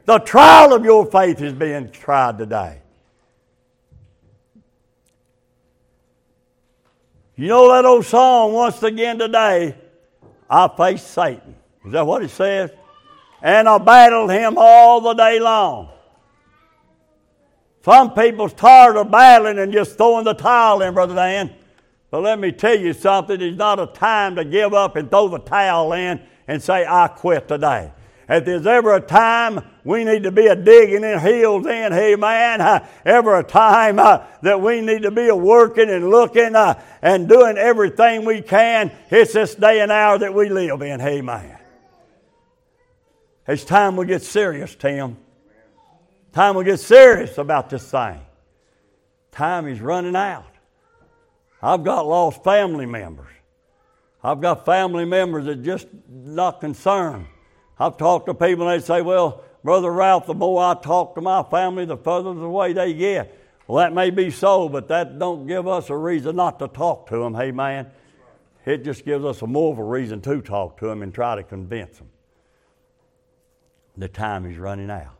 The 0.06 0.18
trial 0.18 0.74
of 0.74 0.84
your 0.84 1.06
faith 1.06 1.40
is 1.40 1.52
being 1.52 1.90
tried 1.90 2.38
today. 2.38 2.80
You 7.36 7.48
know 7.48 7.72
that 7.72 7.84
old 7.84 8.04
song, 8.04 8.52
once 8.52 8.82
again 8.82 9.18
today, 9.18 9.74
I 10.48 10.68
faced 10.68 11.08
Satan. 11.08 11.56
Is 11.84 11.92
that 11.92 12.06
what 12.06 12.22
it 12.22 12.30
says? 12.30 12.70
And 13.42 13.68
I 13.68 13.78
battled 13.78 14.30
him 14.30 14.54
all 14.56 15.00
the 15.00 15.14
day 15.14 15.40
long. 15.40 15.90
Some 17.84 18.14
people's 18.14 18.52
tired 18.52 18.96
of 18.96 19.10
battling 19.10 19.58
and 19.58 19.72
just 19.72 19.96
throwing 19.96 20.24
the 20.24 20.32
towel 20.32 20.80
in, 20.82 20.94
Brother 20.94 21.14
Dan. 21.14 21.52
But 22.10 22.22
let 22.22 22.38
me 22.38 22.52
tell 22.52 22.78
you 22.78 22.92
something, 22.92 23.40
it's 23.40 23.58
not 23.58 23.80
a 23.80 23.86
time 23.86 24.36
to 24.36 24.44
give 24.44 24.72
up 24.72 24.96
and 24.96 25.10
throw 25.10 25.28
the 25.28 25.40
towel 25.40 25.92
in 25.92 26.22
and 26.46 26.62
say, 26.62 26.86
I 26.86 27.08
quit 27.08 27.48
today. 27.48 27.90
If 28.28 28.44
there's 28.44 28.66
ever 28.66 28.94
a 28.94 29.00
time 29.00 29.60
we 29.84 30.04
need 30.04 30.22
to 30.22 30.30
be 30.30 30.46
a 30.46 30.56
digging 30.56 31.04
in 31.04 31.20
heels 31.20 31.66
in, 31.66 31.92
hey 31.92 32.16
man, 32.16 32.60
uh, 32.60 32.86
ever 33.04 33.38
a 33.38 33.42
time 33.44 33.98
uh, 33.98 34.24
that 34.42 34.60
we 34.60 34.80
need 34.80 35.02
to 35.02 35.10
be 35.10 35.28
a 35.28 35.36
working 35.36 35.90
and 35.90 36.08
looking 36.08 36.56
uh, 36.56 36.80
and 37.02 37.28
doing 37.28 37.58
everything 37.58 38.24
we 38.24 38.40
can, 38.40 38.90
it's 39.10 39.34
this 39.34 39.54
day 39.54 39.80
and 39.80 39.92
hour 39.92 40.18
that 40.18 40.32
we 40.32 40.48
live 40.48 40.80
in, 40.80 41.00
hey 41.00 41.20
man. 41.20 41.58
It's 43.46 43.64
time 43.64 43.96
we 43.96 44.06
get 44.06 44.22
serious, 44.22 44.74
Tim. 44.74 45.18
Time 46.32 46.56
we 46.56 46.64
get 46.64 46.80
serious 46.80 47.36
about 47.36 47.68
this 47.68 47.90
thing. 47.90 48.20
Time 49.32 49.68
is 49.68 49.80
running 49.80 50.16
out. 50.16 50.46
I've 51.62 51.84
got 51.84 52.06
lost 52.06 52.42
family 52.42 52.86
members. 52.86 53.28
I've 54.22 54.40
got 54.40 54.64
family 54.64 55.04
members 55.04 55.44
that 55.44 55.62
just 55.62 55.86
not 56.08 56.60
concerned. 56.60 57.26
I've 57.78 57.96
talked 57.96 58.26
to 58.26 58.34
people 58.34 58.68
and 58.68 58.80
they 58.80 58.84
say, 58.84 59.02
well, 59.02 59.44
Brother 59.62 59.90
Ralph, 59.90 60.26
the 60.26 60.34
more 60.34 60.62
I 60.62 60.74
talk 60.74 61.14
to 61.14 61.20
my 61.20 61.42
family, 61.42 61.84
the 61.84 61.96
further 61.96 62.30
away 62.30 62.72
they 62.72 62.92
get. 62.94 63.40
Well, 63.66 63.78
that 63.78 63.94
may 63.94 64.10
be 64.10 64.30
so, 64.30 64.68
but 64.68 64.88
that 64.88 65.18
don't 65.18 65.46
give 65.46 65.66
us 65.66 65.88
a 65.88 65.96
reason 65.96 66.36
not 66.36 66.58
to 66.58 66.68
talk 66.68 67.08
to 67.08 67.18
them. 67.18 67.34
Hey, 67.34 67.50
man, 67.50 67.90
it 68.66 68.84
just 68.84 69.04
gives 69.04 69.24
us 69.24 69.40
a 69.42 69.46
more 69.46 69.72
of 69.72 69.78
a 69.78 69.84
reason 69.84 70.20
to 70.22 70.42
talk 70.42 70.76
to 70.78 70.86
them 70.86 71.02
and 71.02 71.14
try 71.14 71.34
to 71.34 71.42
convince 71.42 71.98
them. 71.98 72.08
The 73.96 74.08
time 74.08 74.44
is 74.44 74.58
running 74.58 74.90
out. 74.90 75.16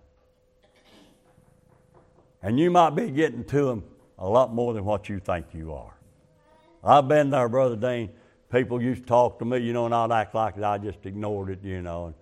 And 2.42 2.60
you 2.60 2.70
might 2.70 2.90
be 2.90 3.10
getting 3.10 3.44
to 3.44 3.64
them 3.64 3.84
a 4.18 4.28
lot 4.28 4.52
more 4.52 4.74
than 4.74 4.84
what 4.84 5.08
you 5.08 5.18
think 5.18 5.46
you 5.54 5.72
are. 5.72 5.96
I've 6.82 7.08
been 7.08 7.30
there, 7.30 7.48
Brother 7.48 7.76
Dean. 7.76 8.10
People 8.52 8.82
used 8.82 9.02
to 9.02 9.06
talk 9.06 9.38
to 9.38 9.46
me, 9.46 9.58
you 9.58 9.72
know, 9.72 9.86
and 9.86 9.94
I'd 9.94 10.12
act 10.12 10.34
like 10.34 10.60
I 10.60 10.76
just 10.76 11.06
ignored 11.06 11.48
it, 11.48 11.64
you 11.64 11.80
know, 11.80 12.14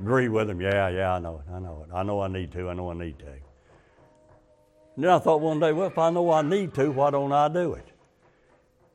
agree 0.00 0.28
with 0.28 0.48
them. 0.48 0.60
Yeah, 0.60 0.88
yeah, 0.88 1.14
I 1.14 1.18
know 1.18 1.42
it. 1.46 1.52
I 1.52 1.58
know 1.58 1.84
it. 1.86 1.94
I 1.94 2.02
know 2.02 2.20
I 2.20 2.28
need 2.28 2.52
to. 2.52 2.68
I 2.68 2.74
know 2.74 2.90
I 2.90 2.94
need 2.94 3.18
to. 3.18 3.26
And 3.26 5.04
then 5.04 5.10
I 5.10 5.18
thought 5.18 5.40
one 5.40 5.60
day, 5.60 5.72
well, 5.72 5.86
if 5.86 5.98
I 5.98 6.10
know 6.10 6.30
I 6.30 6.42
need 6.42 6.74
to, 6.74 6.90
why 6.90 7.10
don't 7.10 7.32
I 7.32 7.48
do 7.48 7.74
it? 7.74 7.86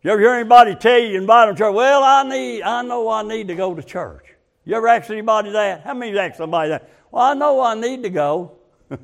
You 0.03 0.11
ever 0.11 0.19
hear 0.19 0.33
anybody 0.33 0.75
tell 0.75 0.99
you 0.99 1.17
in 1.17 1.25
Bible 1.25 1.55
church, 1.55 1.73
well, 1.73 2.03
I 2.03 2.23
need, 2.23 2.61
I 2.61 2.83
know 2.83 3.09
I 3.09 3.23
need 3.23 3.47
to 3.47 3.55
go 3.55 3.73
to 3.73 3.81
church. 3.81 4.25
You 4.65 4.75
ever 4.75 4.87
ask 4.87 5.09
anybody 5.09 5.51
that? 5.51 5.81
How 5.83 5.93
many 5.93 6.17
ask 6.17 6.35
somebody 6.37 6.69
that? 6.69 6.89
Well, 7.11 7.23
I 7.23 7.33
know 7.33 7.61
I 7.61 7.75
need 7.75 8.03
to 8.03 8.09
go. 8.09 8.51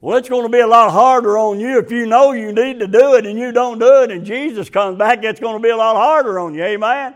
well, 0.00 0.18
it's 0.18 0.28
going 0.28 0.42
to 0.42 0.50
be 0.50 0.60
a 0.60 0.66
lot 0.66 0.90
harder 0.90 1.38
on 1.38 1.60
you 1.60 1.78
if 1.78 1.90
you 1.90 2.06
know 2.06 2.32
you 2.32 2.52
need 2.52 2.80
to 2.80 2.86
do 2.86 3.14
it 3.14 3.26
and 3.26 3.38
you 3.38 3.52
don't 3.52 3.78
do 3.78 4.02
it 4.02 4.10
and 4.10 4.24
Jesus 4.26 4.68
comes 4.68 4.98
back. 4.98 5.24
It's 5.24 5.40
going 5.40 5.56
to 5.56 5.62
be 5.62 5.70
a 5.70 5.76
lot 5.76 5.96
harder 5.96 6.38
on 6.38 6.54
you. 6.54 6.64
Amen? 6.64 7.14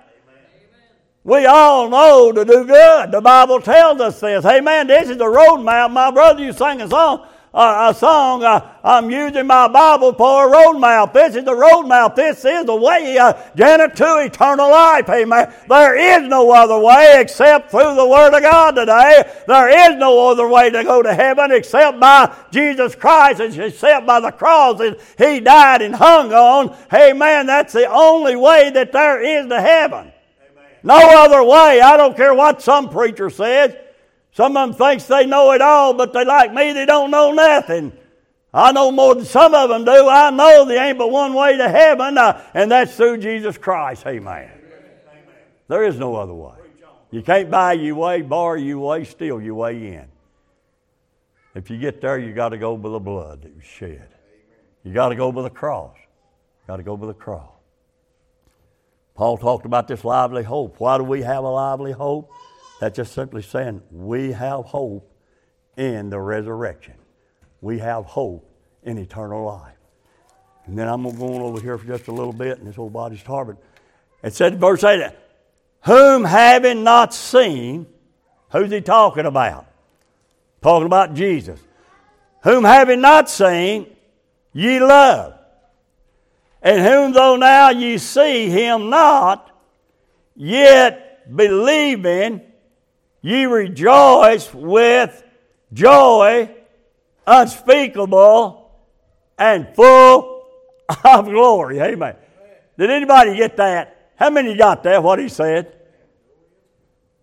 We 1.26 1.44
all 1.44 1.88
know 1.90 2.30
to 2.30 2.44
do 2.44 2.64
good. 2.64 3.10
The 3.10 3.20
Bible 3.20 3.60
tells 3.60 4.00
us 4.00 4.20
this. 4.20 4.44
Hey 4.44 4.60
man, 4.60 4.86
this 4.86 5.10
is 5.10 5.16
the 5.16 5.24
roadmap. 5.24 5.90
My 5.90 6.12
brother, 6.12 6.40
you 6.40 6.52
sang 6.52 6.80
a 6.80 6.88
song. 6.88 7.26
Uh, 7.52 7.90
a 7.90 7.98
song. 7.98 8.44
Uh, 8.44 8.60
I'm 8.84 9.10
using 9.10 9.44
my 9.44 9.66
Bible 9.66 10.12
for 10.12 10.46
a 10.46 10.56
roadmap. 10.56 11.12
This 11.12 11.34
is 11.34 11.44
the 11.44 11.50
roadmap. 11.50 12.14
This 12.14 12.44
is 12.44 12.64
the 12.64 12.76
way, 12.76 13.18
uh, 13.18 13.32
Janet, 13.56 13.96
to 13.96 14.18
eternal 14.18 14.70
life. 14.70 15.08
Amen. 15.08 15.52
There 15.68 15.96
is 15.96 16.28
no 16.28 16.52
other 16.52 16.78
way 16.78 17.14
except 17.16 17.72
through 17.72 17.96
the 17.96 18.06
Word 18.06 18.32
of 18.32 18.42
God 18.42 18.76
today. 18.76 19.28
There 19.48 19.90
is 19.90 19.96
no 19.96 20.28
other 20.28 20.46
way 20.46 20.70
to 20.70 20.84
go 20.84 21.02
to 21.02 21.12
heaven 21.12 21.50
except 21.50 21.98
by 21.98 22.32
Jesus 22.52 22.94
Christ, 22.94 23.40
except 23.40 24.06
by 24.06 24.20
the 24.20 24.30
cross 24.30 24.78
that 24.78 25.00
He 25.18 25.40
died 25.40 25.82
and 25.82 25.96
hung 25.96 26.32
on. 26.32 26.76
Amen. 26.94 27.46
That's 27.46 27.72
the 27.72 27.90
only 27.90 28.36
way 28.36 28.70
that 28.70 28.92
there 28.92 29.20
is 29.20 29.48
to 29.48 29.60
heaven. 29.60 30.12
No 30.86 31.24
other 31.24 31.42
way. 31.42 31.80
I 31.80 31.96
don't 31.96 32.16
care 32.16 32.32
what 32.32 32.62
some 32.62 32.88
preacher 32.88 33.28
says. 33.28 33.74
Some 34.30 34.56
of 34.56 34.68
them 34.68 34.78
thinks 34.78 35.06
they 35.06 35.26
know 35.26 35.50
it 35.50 35.60
all, 35.60 35.94
but 35.94 36.12
they 36.12 36.24
like 36.24 36.54
me, 36.54 36.72
they 36.72 36.86
don't 36.86 37.10
know 37.10 37.32
nothing. 37.32 37.92
I 38.54 38.70
know 38.70 38.92
more 38.92 39.16
than 39.16 39.24
some 39.24 39.52
of 39.52 39.68
them 39.68 39.84
do. 39.84 40.08
I 40.08 40.30
know 40.30 40.64
there 40.64 40.86
ain't 40.86 40.96
but 40.96 41.10
one 41.10 41.34
way 41.34 41.56
to 41.56 41.68
heaven, 41.68 42.16
uh, 42.16 42.40
and 42.54 42.70
that's 42.70 42.96
through 42.96 43.18
Jesus 43.18 43.58
Christ. 43.58 44.06
Amen. 44.06 44.48
There 45.66 45.82
is 45.82 45.98
no 45.98 46.14
other 46.14 46.32
way. 46.32 46.54
You 47.10 47.20
can't 47.20 47.50
buy 47.50 47.72
your 47.72 47.96
way, 47.96 48.22
borrow 48.22 48.54
your 48.54 48.78
way, 48.78 49.02
steal 49.02 49.40
your 49.40 49.56
way 49.56 49.88
in. 49.88 50.06
If 51.56 51.68
you 51.68 51.78
get 51.78 52.00
there, 52.00 52.16
you 52.16 52.32
got 52.32 52.50
to 52.50 52.58
go 52.58 52.76
by 52.76 52.90
the 52.90 53.00
blood 53.00 53.42
that 53.42 53.56
was 53.56 53.64
shed. 53.64 54.08
You 54.84 54.94
got 54.94 55.08
to 55.08 55.16
go 55.16 55.32
by 55.32 55.42
the 55.42 55.50
cross. 55.50 55.96
Got 56.68 56.76
to 56.76 56.84
go 56.84 56.96
by 56.96 57.08
the 57.08 57.14
cross. 57.14 57.55
Paul 59.16 59.38
talked 59.38 59.64
about 59.64 59.88
this 59.88 60.04
lively 60.04 60.42
hope. 60.42 60.78
Why 60.78 60.98
do 60.98 61.04
we 61.04 61.22
have 61.22 61.42
a 61.42 61.48
lively 61.48 61.92
hope? 61.92 62.30
That's 62.80 62.96
just 62.96 63.14
simply 63.14 63.42
saying 63.42 63.82
we 63.90 64.32
have 64.32 64.66
hope 64.66 65.10
in 65.76 66.10
the 66.10 66.20
resurrection. 66.20 66.94
We 67.62 67.78
have 67.78 68.04
hope 68.04 68.48
in 68.82 68.98
eternal 68.98 69.44
life. 69.44 69.74
And 70.66 70.78
then 70.78 70.88
I'm 70.88 71.02
going 71.02 71.14
to 71.14 71.20
go 71.20 71.34
on 71.34 71.40
over 71.40 71.60
here 71.60 71.78
for 71.78 71.86
just 71.86 72.08
a 72.08 72.12
little 72.12 72.32
bit, 72.32 72.58
and 72.58 72.66
this 72.66 72.76
whole 72.76 72.90
body's 72.90 73.22
tired. 73.22 73.56
It 74.22 74.34
said 74.34 74.54
in 74.54 74.58
verse 74.58 74.84
8, 74.84 75.10
Whom 75.84 76.24
having 76.24 76.84
not 76.84 77.14
seen, 77.14 77.86
who's 78.50 78.70
he 78.70 78.82
talking 78.82 79.24
about? 79.24 79.66
Talking 80.60 80.86
about 80.86 81.14
Jesus. 81.14 81.60
Whom 82.42 82.64
having 82.64 83.00
not 83.00 83.30
seen, 83.30 83.86
ye 84.52 84.78
love 84.80 85.35
and 86.66 86.84
whom 86.84 87.12
though 87.12 87.36
now 87.36 87.70
ye 87.70 87.96
see 87.96 88.50
him 88.50 88.90
not, 88.90 89.56
yet 90.34 91.32
believing, 91.36 92.40
ye 93.22 93.44
rejoice 93.44 94.52
with 94.52 95.22
joy 95.72 96.50
unspeakable 97.24 98.68
and 99.38 99.68
full 99.76 100.44
of 101.04 101.26
glory. 101.26 101.78
Amen. 101.78 102.16
Did 102.76 102.90
anybody 102.90 103.36
get 103.36 103.56
that? 103.58 104.10
How 104.16 104.30
many 104.30 104.56
got 104.56 104.82
that, 104.82 105.04
what 105.04 105.20
he 105.20 105.28
said? 105.28 105.72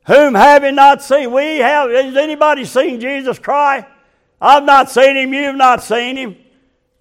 Whom 0.08 0.36
have 0.36 0.64
you 0.64 0.72
not 0.72 1.04
seen, 1.04 1.34
we 1.34 1.58
have, 1.58 1.92
has 1.92 2.16
anybody 2.16 2.64
seen 2.64 3.02
Jesus 3.02 3.40
Christ? 3.40 3.88
I've 4.40 4.64
not 4.64 4.90
seen 4.90 5.18
him, 5.18 5.34
you've 5.34 5.58
not 5.58 5.84
seen 5.84 6.16
him. 6.16 6.38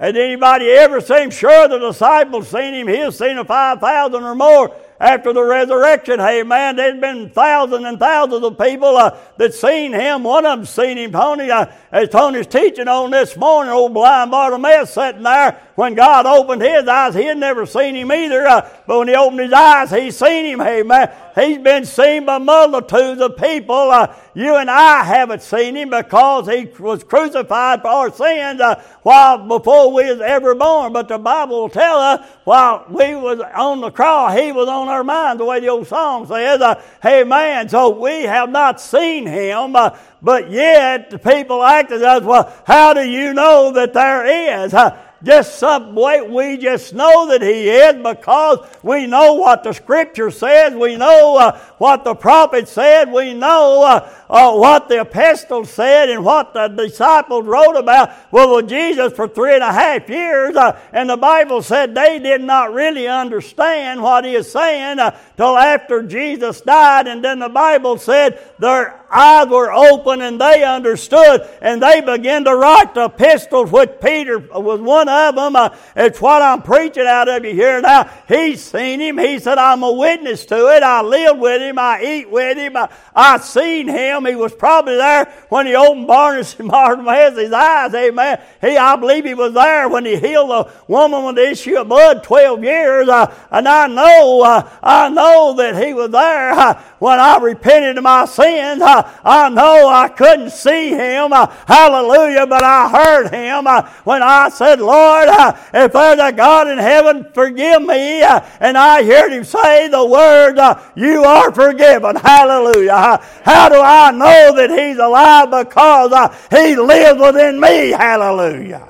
Has 0.00 0.16
anybody 0.16 0.68
ever 0.70 1.00
seen? 1.00 1.30
Sure, 1.30 1.68
the 1.68 1.78
disciples 1.78 2.48
seen 2.48 2.74
him. 2.74 2.88
He's 2.88 3.16
seen 3.16 3.38
a 3.38 3.44
5,000 3.44 4.22
or 4.22 4.34
more 4.34 4.74
after 4.98 5.32
the 5.32 5.42
resurrection. 5.42 6.20
Hey, 6.20 6.42
man, 6.44 6.76
there's 6.76 7.00
been 7.00 7.30
thousands 7.30 7.84
and 7.84 7.98
thousands 7.98 8.44
of 8.44 8.58
people 8.58 8.96
uh, 8.96 9.16
that 9.36 9.52
seen 9.52 9.92
him. 9.92 10.22
One 10.22 10.46
of 10.46 10.58
them 10.58 10.66
seen 10.66 10.96
him. 10.96 11.12
Tony, 11.12 11.50
uh, 11.50 11.66
as 11.90 12.08
Tony's 12.08 12.46
teaching 12.46 12.88
on 12.88 13.10
this 13.10 13.36
morning, 13.36 13.72
old 13.72 13.94
blind 13.94 14.30
Bartimaeus 14.30 14.92
sitting 14.92 15.24
there. 15.24 15.60
When 15.74 15.94
God 15.94 16.26
opened 16.26 16.62
his 16.62 16.86
eyes, 16.86 17.14
he 17.14 17.24
had 17.24 17.38
never 17.38 17.66
seen 17.66 17.94
him 17.94 18.12
either. 18.12 18.46
Uh, 18.46 18.68
but 18.86 18.98
when 19.00 19.08
he 19.08 19.14
opened 19.14 19.40
his 19.40 19.52
eyes, 19.52 19.90
he 19.90 20.10
seen 20.10 20.46
him. 20.46 20.60
Hey, 20.60 20.82
man, 20.82 21.10
he's 21.34 21.58
been 21.58 21.84
seen 21.84 22.26
by 22.26 22.38
multitudes 22.38 23.20
of 23.20 23.36
people. 23.36 23.74
Uh, 23.74 24.14
you 24.34 24.56
and 24.56 24.70
I 24.70 25.04
haven't 25.04 25.42
seen 25.42 25.76
him 25.76 25.90
because 25.90 26.48
he 26.48 26.66
was 26.78 27.04
crucified 27.04 27.82
for 27.82 27.88
our 27.88 28.12
sins 28.12 28.60
uh, 28.60 28.82
while 29.02 29.38
before 29.38 29.92
we 29.92 30.10
was 30.10 30.20
ever 30.20 30.54
born. 30.54 30.92
But 30.92 31.08
the 31.08 31.18
Bible 31.18 31.62
will 31.62 31.68
tell 31.68 31.98
us 31.98 32.26
while 32.44 32.84
we 32.88 33.14
was 33.14 33.40
on 33.54 33.80
the 33.80 33.90
cross, 33.90 34.38
he 34.38 34.52
was 34.52 34.68
on 34.68 34.88
our 34.88 35.04
mind, 35.04 35.40
the 35.40 35.44
way 35.44 35.60
the 35.60 35.68
old 35.68 35.86
song 35.86 36.26
says. 36.26 36.60
Uh, 36.60 37.24
man, 37.24 37.68
so 37.68 37.90
we 37.90 38.22
have 38.22 38.50
not 38.50 38.80
seen 38.80 39.26
him, 39.26 39.76
uh, 39.76 39.96
but 40.20 40.50
yet 40.50 41.10
the 41.10 41.18
people 41.18 41.62
act 41.62 41.92
as 41.92 42.22
well, 42.22 42.52
how 42.66 42.94
do 42.94 43.02
you 43.02 43.32
know 43.32 43.72
that 43.72 43.92
there 43.92 44.64
is? 44.64 44.74
Just 45.24 45.58
some 45.58 45.94
way 45.94 46.20
we 46.20 46.56
just 46.56 46.94
know 46.94 47.28
that 47.28 47.42
he 47.42 47.68
is 47.68 47.94
because 47.94 48.58
we 48.82 49.06
know 49.06 49.34
what 49.34 49.62
the 49.62 49.72
scripture 49.72 50.32
says 50.32 50.74
we 50.74 50.96
know 50.96 51.36
uh, 51.36 51.58
what 51.78 52.02
the 52.02 52.14
prophet 52.14 52.66
said 52.66 53.12
we 53.12 53.32
know 53.32 53.84
uh, 53.84 54.12
uh, 54.28 54.56
what 54.56 54.88
the 54.88 55.00
epistles 55.02 55.70
said 55.70 56.10
and 56.10 56.24
what 56.24 56.54
the 56.54 56.66
disciples 56.68 57.46
wrote 57.46 57.76
about. 57.76 58.10
Well 58.32 58.56
with 58.56 58.68
jesus 58.68 59.12
for 59.12 59.28
three 59.28 59.54
and 59.54 59.62
a 59.62 59.72
half 59.72 60.08
years 60.08 60.56
uh, 60.56 60.80
and 60.92 61.08
the 61.08 61.16
bible 61.16 61.62
said 61.62 61.94
they 61.94 62.18
did 62.18 62.42
not 62.42 62.72
really 62.72 63.06
understand 63.06 64.02
what 64.02 64.24
he 64.24 64.34
is 64.34 64.50
saying 64.50 64.98
uh, 64.98 65.16
till 65.36 65.56
after 65.56 66.02
jesus 66.02 66.60
died. 66.62 67.06
And 67.06 67.24
then 67.24 67.38
the 67.38 67.48
bible 67.48 67.96
said 67.96 68.40
their 68.58 69.01
eyes 69.12 69.48
were 69.48 69.72
open 69.72 70.22
and 70.22 70.40
they 70.40 70.64
understood 70.64 71.48
and 71.60 71.82
they 71.82 72.00
began 72.00 72.44
to 72.44 72.56
write 72.56 72.94
the 72.94 73.04
epistles 73.04 73.70
which 73.70 73.90
peter 74.00 74.38
was 74.38 74.80
one 74.80 75.08
of 75.08 75.34
them. 75.34 75.56
Uh, 75.56 75.74
it's 75.94 76.20
what 76.20 76.42
I'm 76.42 76.62
preaching 76.62 77.06
out 77.06 77.28
of 77.28 77.44
you 77.44 77.54
here 77.54 77.80
now. 77.80 78.10
He's 78.26 78.62
seen 78.62 79.00
him. 79.00 79.18
He 79.18 79.38
said, 79.38 79.58
I'm 79.58 79.82
a 79.82 79.92
witness 79.92 80.46
to 80.46 80.68
it. 80.74 80.82
I 80.82 81.02
lived 81.02 81.40
with 81.40 81.60
him. 81.60 81.78
I 81.78 82.02
eat 82.02 82.30
with 82.30 82.56
him. 82.56 82.76
I, 82.76 82.88
I 83.14 83.38
seen 83.38 83.88
him. 83.88 84.24
He 84.24 84.34
was 84.34 84.54
probably 84.54 84.96
there 84.96 85.26
when 85.48 85.66
he 85.66 85.74
opened 85.74 86.06
Barnabas 86.06 86.58
and 86.58 86.68
Bartimaeus' 86.70 87.52
eyes. 87.52 87.94
Amen. 87.94 88.40
He, 88.60 88.76
I 88.76 88.96
believe 88.96 89.24
he 89.24 89.34
was 89.34 89.52
there 89.54 89.88
when 89.88 90.04
he 90.04 90.16
healed 90.16 90.50
the 90.50 90.72
woman 90.88 91.24
with 91.24 91.36
the 91.36 91.50
issue 91.50 91.76
of 91.76 91.88
blood 91.88 92.24
12 92.24 92.64
years. 92.64 93.08
Uh, 93.08 93.32
and 93.50 93.68
I 93.68 93.86
know, 93.86 94.42
uh, 94.42 94.70
I 94.82 95.08
know 95.08 95.54
that 95.54 95.82
he 95.82 95.94
was 95.94 96.10
there 96.10 96.52
uh, 96.52 96.82
when 96.98 97.18
I 97.18 97.38
repented 97.38 97.98
of 97.98 98.04
my 98.04 98.24
sins. 98.24 98.82
Uh, 98.82 99.01
I 99.24 99.48
know 99.48 99.88
I 99.88 100.08
couldn't 100.08 100.50
see 100.50 100.90
him. 100.90 101.32
Uh, 101.32 101.46
hallelujah. 101.66 102.46
But 102.46 102.62
I 102.62 102.88
heard 102.88 103.30
him 103.30 103.66
when 104.04 104.22
I 104.22 104.48
said, 104.48 104.80
Lord, 104.80 105.28
uh, 105.28 105.56
if 105.74 105.92
there's 105.92 106.20
a 106.20 106.32
God 106.32 106.68
in 106.68 106.78
heaven, 106.78 107.26
forgive 107.34 107.82
me. 107.82 108.22
Uh, 108.22 108.40
and 108.60 108.76
I 108.76 109.02
heard 109.04 109.32
him 109.32 109.44
say 109.44 109.88
the 109.88 110.04
word, 110.04 110.58
uh, 110.58 110.80
You 110.94 111.24
are 111.24 111.52
forgiven. 111.52 112.16
Hallelujah. 112.16 112.92
Uh, 112.92 113.24
how 113.44 113.68
do 113.68 113.80
I 113.80 114.10
know 114.10 114.56
that 114.56 114.70
he's 114.70 114.98
alive? 114.98 115.50
Because 115.50 116.12
uh, 116.12 116.28
he 116.50 116.76
lives 116.76 117.20
within 117.20 117.60
me. 117.60 117.90
Hallelujah. 117.90 118.88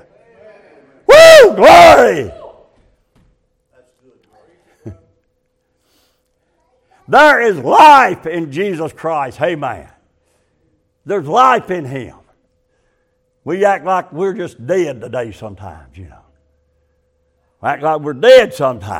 Woo! 1.07 1.57
Glory! 1.57 2.33
there 7.09 7.41
is 7.43 7.59
life 7.59 8.27
in 8.27 8.53
Jesus 8.53 8.93
Christ. 8.93 9.41
Amen. 9.41 9.92
There's 11.05 11.27
life 11.27 11.71
in 11.71 11.85
him. 11.85 12.17
We 13.45 13.65
act 13.65 13.85
like 13.85 14.13
we're 14.13 14.35
just 14.35 14.65
dead 14.67 15.01
today 15.01 15.33
sometimes, 15.33 15.97
you 15.99 16.09
know. 16.09 16.19
Act 17.63 17.83
like 17.83 18.01
we're 18.01 18.13
dead 18.13 18.55
sometimes. 18.55 18.87